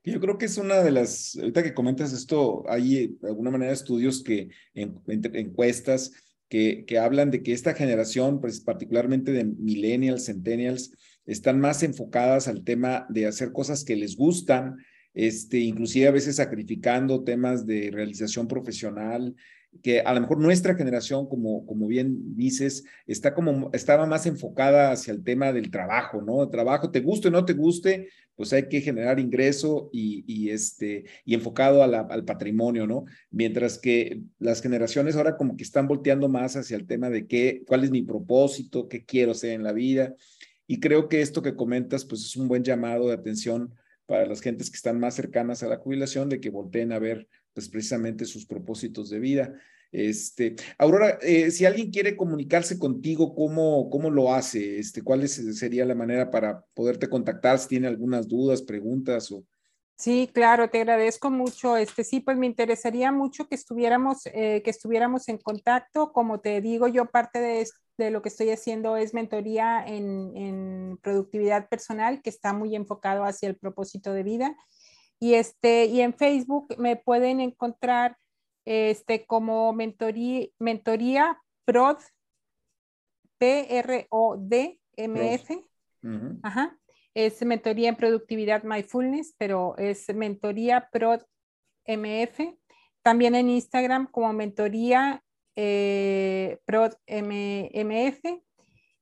Yo 0.04 0.20
creo 0.22 0.38
que 0.38 0.46
es 0.46 0.58
una 0.58 0.82
de 0.82 0.92
las, 0.92 1.36
ahorita 1.36 1.64
que 1.64 1.74
comentas 1.74 2.14
esto, 2.14 2.64
hay 2.70 3.18
de 3.20 3.28
alguna 3.28 3.52
manera 3.52 3.74
estudios 3.74 4.24
que, 4.24 4.50
en, 4.74 5.02
encuestas 5.08 6.12
que, 6.48 6.86
que, 6.86 6.98
hablan 6.98 7.32
de 7.32 7.44
que 7.44 7.52
esta 7.52 7.74
generación, 7.74 8.40
pues 8.40 8.62
particularmente 8.62 9.32
de 9.32 9.44
millennials, 9.44 10.26
centennials, 10.26 10.92
están 11.26 11.60
más 11.60 11.84
enfocadas 11.84 12.48
al 12.48 12.64
tema 12.64 13.06
de 13.10 13.26
hacer 13.26 13.52
cosas 13.52 13.84
que 13.84 13.96
les 13.96 14.16
gustan, 14.16 14.78
este, 15.14 15.60
inclusive 15.60 16.08
a 16.08 16.12
veces 16.12 16.36
sacrificando 16.36 17.24
temas 17.24 17.66
de 17.66 17.90
realización 17.92 18.48
profesional, 18.48 19.36
que 19.82 20.02
a 20.02 20.14
lo 20.14 20.22
mejor 20.22 20.40
nuestra 20.40 20.76
generación, 20.76 21.28
como, 21.28 21.66
como 21.66 21.88
bien 21.88 22.36
dices, 22.36 22.84
está 23.08 23.34
como, 23.34 23.70
estaba 23.74 24.06
más 24.06 24.26
enfocada 24.26 24.92
hacia 24.92 25.14
el 25.14 25.24
tema 25.24 25.54
del 25.54 25.72
trabajo, 25.72 26.22
¿no? 26.22 26.44
El 26.44 26.50
trabajo, 26.50 26.92
te 26.92 27.02
guste 27.02 27.28
o 27.28 27.32
no 27.32 27.46
te 27.46 27.54
guste, 27.54 28.10
pues 28.36 28.52
hay 28.54 28.68
que 28.68 28.82
generar 28.82 29.20
ingreso 29.20 29.90
y, 29.94 30.50
este, 30.50 31.06
y 31.24 31.34
enfocado 31.34 31.84
al 31.84 32.26
patrimonio, 32.26 32.86
¿no? 32.86 33.06
Mientras 33.32 33.78
que 33.78 34.22
las 34.40 34.62
generaciones 34.62 35.16
ahora 35.16 35.38
como 35.38 35.56
que 35.56 35.64
están 35.64 35.88
volteando 35.88 36.28
más 36.28 36.56
hacia 36.56 36.76
el 36.76 36.86
tema 36.86 37.10
de 37.10 37.28
qué, 37.28 37.64
cuál 37.68 37.84
es 37.84 37.92
mi 37.92 38.02
propósito, 38.02 38.90
qué 38.90 39.06
quiero 39.06 39.32
hacer 39.32 39.52
en 39.52 39.64
la 39.64 39.72
vida. 39.72 40.16
Y 40.68 40.80
creo 40.80 41.08
que 41.08 41.22
esto 41.22 41.42
que 41.42 41.56
comentas, 41.56 42.06
pues 42.06 42.26
es 42.26 42.36
un 42.36 42.48
buen 42.48 42.64
llamado 42.64 43.08
de 43.08 43.14
atención 43.14 43.74
para 44.06 44.26
las 44.26 44.42
gentes 44.42 44.70
que 44.70 44.76
están 44.76 45.00
más 45.00 45.16
cercanas 45.16 45.64
a 45.64 45.68
la 45.68 45.78
jubilación, 45.78 46.30
de 46.30 46.40
que 46.40 46.50
volteen 46.50 46.92
a 46.92 47.00
ver 47.00 47.28
pues 47.56 47.70
precisamente 47.70 48.26
sus 48.26 48.46
propósitos 48.46 49.10
de 49.10 49.20
vida. 49.20 49.56
Este, 49.92 50.58
Aurora, 50.78 51.20
eh, 51.22 51.50
si 51.52 51.66
alguien 51.66 51.90
quiere 51.90 52.18
comunicarse 52.18 52.78
contigo, 52.78 53.34
¿cómo, 53.34 53.90
cómo 53.90 54.10
lo 54.10 54.34
hace? 54.34 54.78
Este, 54.78 55.02
¿Cuál 55.02 55.28
sería 55.30 55.86
la 55.86 55.96
manera 55.96 56.30
para 56.30 56.66
poderte 56.74 57.10
contactar? 57.10 57.58
Si 57.58 57.70
tiene 57.70 57.88
algunas 57.88 58.28
dudas, 58.28 58.62
preguntas 58.62 59.32
o... 59.32 59.46
Sí, 59.98 60.30
claro, 60.34 60.70
te 60.70 60.82
agradezco 60.82 61.32
mucho. 61.32 61.78
Este, 61.78 62.04
sí, 62.04 62.20
pues 62.20 62.38
me 62.38 62.46
interesaría 62.46 63.14
mucho 63.14 63.48
que 63.48 63.56
estuviéramos, 63.56 64.26
eh, 64.26 64.62
que 64.62 64.70
estuviéramos 64.70 65.30
en 65.30 65.38
contacto. 65.38 66.12
Como 66.12 66.42
te 66.42 66.60
digo, 66.60 66.90
yo 66.90 67.06
parte 67.06 67.40
de, 67.40 67.66
de 67.98 68.12
lo 68.12 68.22
que 68.22 68.28
estoy 68.28 68.50
haciendo 68.50 68.98
es 68.98 69.14
mentoría 69.14 69.82
en, 69.88 70.36
en, 70.36 71.00
productividad 71.02 71.70
personal, 71.70 72.22
que 72.22 72.30
está 72.30 72.52
muy 72.52 72.76
enfocado 72.76 73.24
hacia 73.24 73.48
el 73.48 73.56
propósito 73.56 74.12
de 74.12 74.24
vida. 74.24 74.58
Y, 75.20 75.36
este, 75.36 75.86
y 75.86 76.02
en 76.02 76.14
Facebook 76.14 76.76
me 76.78 76.96
pueden 76.96 77.40
encontrar 77.40 78.18
este, 78.66 79.26
como 79.26 79.72
mentoría, 79.74 80.48
mentoría 80.60 81.42
PROD, 81.66 81.98
P-R-O-D-M-F. 83.38 84.80
Ajá. 86.44 86.78
Es 87.14 87.44
mentoría 87.46 87.90
en 87.90 87.96
productividad 87.96 88.64
mindfulness, 88.64 89.36
pero 89.38 89.78
es 89.78 90.14
mentoría 90.14 90.90
PROD 90.92 91.22
MF. 91.88 92.40
También 93.02 93.36
en 93.36 93.50
Instagram 93.50 94.08
como 94.12 94.34
mentoría 94.34 95.24
eh, 95.56 96.60
PROD 96.66 96.94
MF. 97.08 98.42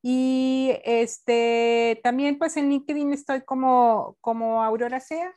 Y 0.01 0.73
este, 0.83 1.99
también 2.03 2.37
pues 2.37 2.57
en 2.57 2.69
LinkedIn 2.69 3.13
estoy 3.13 3.41
como, 3.41 4.17
como 4.19 4.61
Aurora 4.61 4.99
Sea 4.99 5.33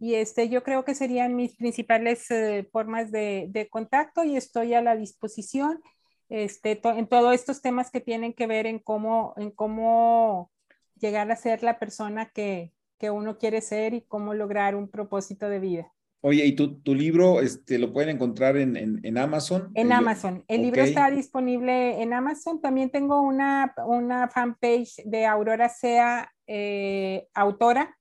Y 0.00 0.14
este, 0.14 0.48
yo 0.48 0.62
creo 0.62 0.84
que 0.84 0.94
serían 0.94 1.36
mis 1.36 1.54
principales 1.54 2.30
eh, 2.30 2.66
formas 2.72 3.10
de, 3.10 3.48
de, 3.50 3.68
contacto 3.68 4.24
y 4.24 4.36
estoy 4.36 4.72
a 4.72 4.80
la 4.80 4.96
disposición 4.96 5.80
este, 6.28 6.80
en 6.82 7.06
todos 7.06 7.34
estos 7.34 7.60
temas 7.60 7.90
que 7.90 8.00
tienen 8.00 8.32
que 8.32 8.46
ver 8.46 8.66
en 8.66 8.78
cómo, 8.78 9.34
en 9.36 9.50
cómo 9.50 10.50
llegar 10.98 11.30
a 11.30 11.36
ser 11.36 11.62
la 11.62 11.78
persona 11.78 12.30
que, 12.30 12.72
que 12.98 13.10
uno 13.10 13.38
quiere 13.38 13.60
ser 13.60 13.94
y 13.94 14.02
cómo 14.02 14.34
lograr 14.34 14.74
un 14.74 14.88
propósito 14.88 15.48
de 15.48 15.60
vida. 15.60 15.92
Oye, 16.20 16.44
¿y 16.44 16.52
tu, 16.52 16.80
tu 16.80 16.94
libro 16.94 17.40
este, 17.40 17.78
lo 17.78 17.92
pueden 17.92 18.16
encontrar 18.16 18.56
en, 18.56 18.76
en, 18.76 19.00
en 19.04 19.18
Amazon? 19.18 19.70
En 19.74 19.92
Amazon. 19.92 20.44
El 20.48 20.62
libro 20.62 20.82
está 20.82 21.10
disponible 21.10 22.02
en 22.02 22.12
Amazon. 22.12 22.60
También 22.60 22.90
tengo 22.90 23.22
una, 23.22 23.72
una 23.86 24.28
fanpage 24.28 24.96
de 25.04 25.26
Aurora 25.26 25.68
Sea, 25.68 26.32
eh, 26.48 27.28
autora. 27.34 27.96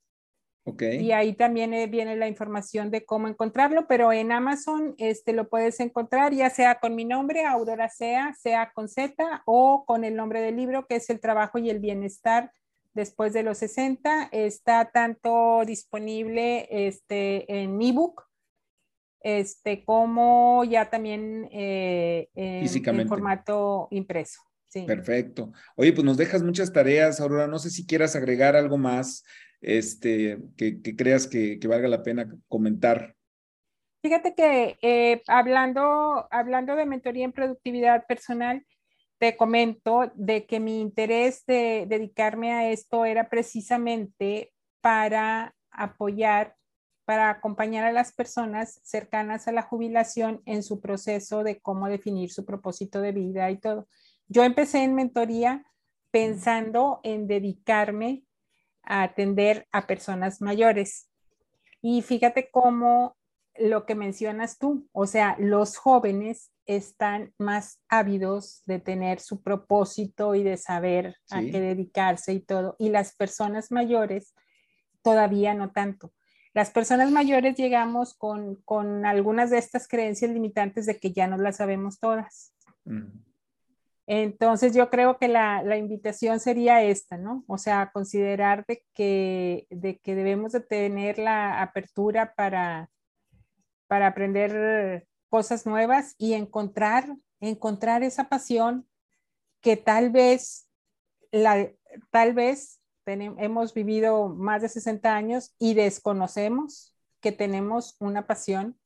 Okay. 0.70 1.00
Y 1.00 1.14
ahí 1.14 1.34
también 1.34 1.74
eh, 1.74 1.88
viene 1.88 2.18
la 2.18 2.28
información 2.28 2.92
de 2.92 3.06
cómo 3.06 3.30
encontrarlo, 3.30 3.88
pero 3.88 4.12
en 4.12 4.34
Amazon 4.34 4.96
este, 4.98 5.32
lo 5.32 5.48
puedes 5.48 5.80
encontrar 5.80 6.34
ya 6.34 6.50
sea 6.50 6.82
con 6.82 6.94
mi 6.94 7.06
nombre, 7.06 7.46
Aurora 7.46 7.88
Sea, 7.88 8.34
sea 8.34 8.72
con 8.74 8.90
Z, 8.90 9.44
o 9.46 9.86
con 9.86 10.04
el 10.04 10.18
nombre 10.18 10.42
del 10.42 10.58
libro, 10.58 10.86
que 10.86 10.98
es 10.98 11.10
El 11.10 11.22
trabajo 11.22 11.58
y 11.58 11.70
el 11.70 11.80
bienestar 11.80 12.52
después 12.94 13.32
de 13.32 13.44
los 13.44 13.60
60. 13.60 14.28
Está 14.34 14.92
tanto 14.92 15.64
disponible 15.66 16.68
este, 16.70 17.62
en 17.62 17.82
ebook 17.82 18.28
este, 19.22 19.86
como 19.86 20.66
ya 20.66 20.90
también 20.90 21.48
eh, 21.52 22.30
en, 22.36 23.08
formato 23.08 23.88
impreso. 23.92 24.42
Sí. 24.68 24.82
Perfecto. 24.82 25.54
Oye, 25.78 25.94
pues 25.94 26.04
nos 26.04 26.18
dejas 26.18 26.44
muchas 26.44 26.74
tareas, 26.74 27.22
Aurora. 27.22 27.48
No 27.48 27.58
sé 27.58 27.70
si 27.70 27.86
quieras 27.86 28.18
agregar 28.18 28.58
algo 28.58 28.78
más 28.78 29.24
este, 29.62 30.40
que, 30.56 30.96
creas 30.96 31.28
que, 31.28 31.60
valga 31.68 31.88
la 31.88 32.04
pena 32.04 32.30
comentar. 32.48 33.16
Fíjate 34.02 34.36
que 34.36 34.78
eh, 34.82 35.22
hablando, 35.28 36.28
hablando 36.32 36.76
de 36.76 36.86
mentoría 36.86 37.26
en 37.26 37.34
productividad 37.34 38.06
personal, 38.06 38.66
te 39.18 39.36
comento 39.36 40.12
de 40.16 40.46
que 40.46 40.60
mi 40.60 40.80
interés 40.80 41.46
de 41.46 41.86
dedicarme 41.88 42.54
a 42.54 42.72
esto 42.72 43.06
era 43.06 43.30
precisamente 43.30 44.54
para 44.82 45.56
apoyar, 45.72 46.56
para 47.06 47.30
acompañar 47.32 47.86
a 47.86 47.92
las 47.92 48.14
personas 48.14 48.80
cercanas 48.84 49.48
a 49.48 49.52
la 49.52 49.64
jubilación 49.64 50.42
en 50.46 50.62
su 50.62 50.80
proceso 50.80 51.44
de 51.44 51.60
cómo 51.60 51.90
definir 51.90 52.32
su 52.32 52.46
propósito 52.46 53.02
de 53.02 53.12
vida 53.12 53.50
y 53.50 53.58
todo. 53.58 53.88
Yo 54.28 54.44
empecé 54.44 54.84
en 54.84 54.94
mentoría 54.94 55.66
pensando 56.12 57.00
en 57.04 57.28
dedicarme 57.28 58.27
a 58.88 59.04
atender 59.04 59.68
a 59.72 59.86
personas 59.86 60.42
mayores. 60.42 61.10
Y 61.82 62.02
fíjate 62.02 62.50
cómo 62.52 63.16
lo 63.60 63.86
que 63.86 63.96
mencionas 63.96 64.58
tú, 64.58 64.88
o 64.92 65.08
sea, 65.08 65.36
los 65.40 65.78
jóvenes 65.78 66.52
están 66.66 67.34
más 67.38 67.82
ávidos 67.88 68.62
de 68.66 68.80
tener 68.80 69.20
su 69.20 69.42
propósito 69.42 70.36
y 70.36 70.44
de 70.44 70.58
saber 70.58 71.16
a 71.30 71.42
qué 71.42 71.60
dedicarse 71.62 72.34
y 72.34 72.40
todo. 72.40 72.76
Y 72.78 72.90
las 72.90 73.16
personas 73.16 73.72
mayores 73.72 74.36
todavía 75.02 75.54
no 75.54 75.72
tanto. 75.72 76.14
Las 76.54 76.72
personas 76.72 77.12
mayores 77.12 77.56
llegamos 77.56 78.16
con, 78.16 79.06
algunas 79.06 79.50
de 79.50 79.60
estas 79.60 79.88
creencias 79.88 80.32
limitantes 80.32 80.86
de 80.86 81.00
que 81.00 81.14
ya 81.14 81.28
no 81.28 81.38
las 81.38 81.58
sabemos 81.58 82.00
todas. 82.00 82.54
Entonces 84.08 84.74
yo 84.74 84.90
creo 84.90 85.18
que 85.18 85.28
la, 85.28 85.78
invitación 85.78 86.40
sería 86.40 86.82
esta, 86.82 87.18
¿no? 87.18 87.44
O 87.48 87.58
sea, 87.58 87.92
considerar 87.92 88.66
de 88.66 88.82
que, 88.94 89.68
de 89.70 90.00
que 90.00 90.16
debemos 90.16 90.54
de 90.54 90.62
tener 90.62 91.20
la 91.20 91.62
apertura 91.62 92.34
para, 92.34 92.90
para 93.88 94.08
aprender 94.08 95.06
cosas 95.30 95.66
nuevas 95.66 96.16
y 96.18 96.34
encontrar, 96.34 97.18
encontrar 97.42 98.02
esa 98.02 98.30
pasión 98.30 98.88
que 99.62 99.76
tal 99.76 100.10
vez, 100.10 100.70
la, 101.32 101.70
tal 102.10 102.34
vez 102.34 102.80
hemos 103.06 103.74
vivido 103.74 104.30
más 104.30 104.62
de 104.62 104.70
60 104.70 105.14
años 105.14 105.54
y 105.60 105.74
desconocemos 105.74 106.96
que 107.20 107.34
tenemos 107.34 107.98
una 108.00 108.26
pasión 108.26 108.80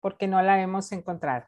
porque 0.00 0.26
no 0.26 0.40
la 0.40 0.60
hemos 0.62 0.90
encontrado. 0.92 1.46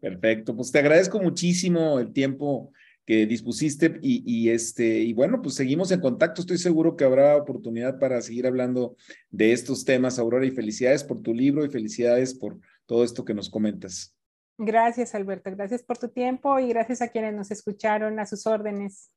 Perfecto, 0.00 0.54
pues 0.54 0.70
te 0.70 0.78
agradezco 0.78 1.20
muchísimo 1.20 1.98
el 1.98 2.12
tiempo 2.12 2.72
que 3.06 3.24
dispusiste 3.24 3.98
y, 4.02 4.50
este, 4.50 4.98
y 4.98 5.12
bueno, 5.12 5.40
pues 5.40 5.54
seguimos 5.54 5.92
en 5.92 6.00
contacto. 6.00 6.40
Estoy 6.40 6.58
seguro 6.58 6.96
que 6.96 7.04
habrá 7.04 7.36
oportunidad 7.36 8.00
para 8.00 8.20
seguir 8.20 8.48
hablando 8.48 8.96
de 9.30 9.52
estos 9.52 9.84
temas, 9.84 10.18
Aurora, 10.18 10.44
y 10.44 10.50
felicidades 10.50 11.04
por 11.04 11.22
tu 11.22 11.32
libro 11.32 11.64
y 11.64 11.70
felicidades 11.70 12.34
por 12.34 12.58
todo 12.84 13.04
esto 13.04 13.24
que 13.24 13.32
nos 13.32 13.48
comentas. 13.48 14.12
Gracias, 14.58 15.14
Alberto. 15.14 15.50
Gracias 15.52 15.84
por 15.84 15.98
tu 15.98 16.08
tiempo 16.08 16.58
y 16.58 16.68
gracias 16.68 17.00
a 17.00 17.08
quienes 17.08 17.34
nos 17.34 17.52
escucharon 17.52 18.18
a 18.18 18.26
sus 18.26 18.44
órdenes. 18.46 19.10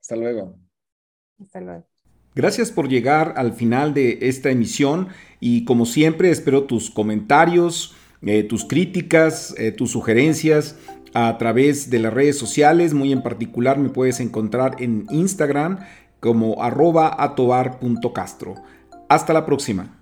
Hasta 0.00 0.14
luego. 0.14 0.56
Hasta 1.40 1.60
luego. 1.60 1.86
Gracias 2.36 2.70
por 2.70 2.88
llegar 2.88 3.32
al 3.36 3.54
final 3.54 3.92
de 3.92 4.18
esta 4.20 4.50
emisión 4.50 5.08
y 5.40 5.64
como 5.64 5.86
siempre 5.86 6.30
espero 6.30 6.64
tus 6.64 6.90
comentarios, 6.90 7.96
eh, 8.22 8.42
tus 8.42 8.64
críticas, 8.64 9.54
eh, 9.58 9.72
tus 9.72 9.90
sugerencias 9.90 10.76
a 11.14 11.36
través 11.38 11.90
de 11.90 11.98
las 11.98 12.12
redes 12.12 12.38
sociales. 12.38 12.94
Muy 12.94 13.12
en 13.12 13.22
particular 13.22 13.78
me 13.78 13.88
puedes 13.88 14.20
encontrar 14.20 14.76
en 14.80 15.06
Instagram 15.10 15.78
como 16.20 16.62
arroba 16.62 17.22
atobar.castro. 17.22 18.54
Hasta 19.08 19.32
la 19.32 19.46
próxima. 19.46 19.95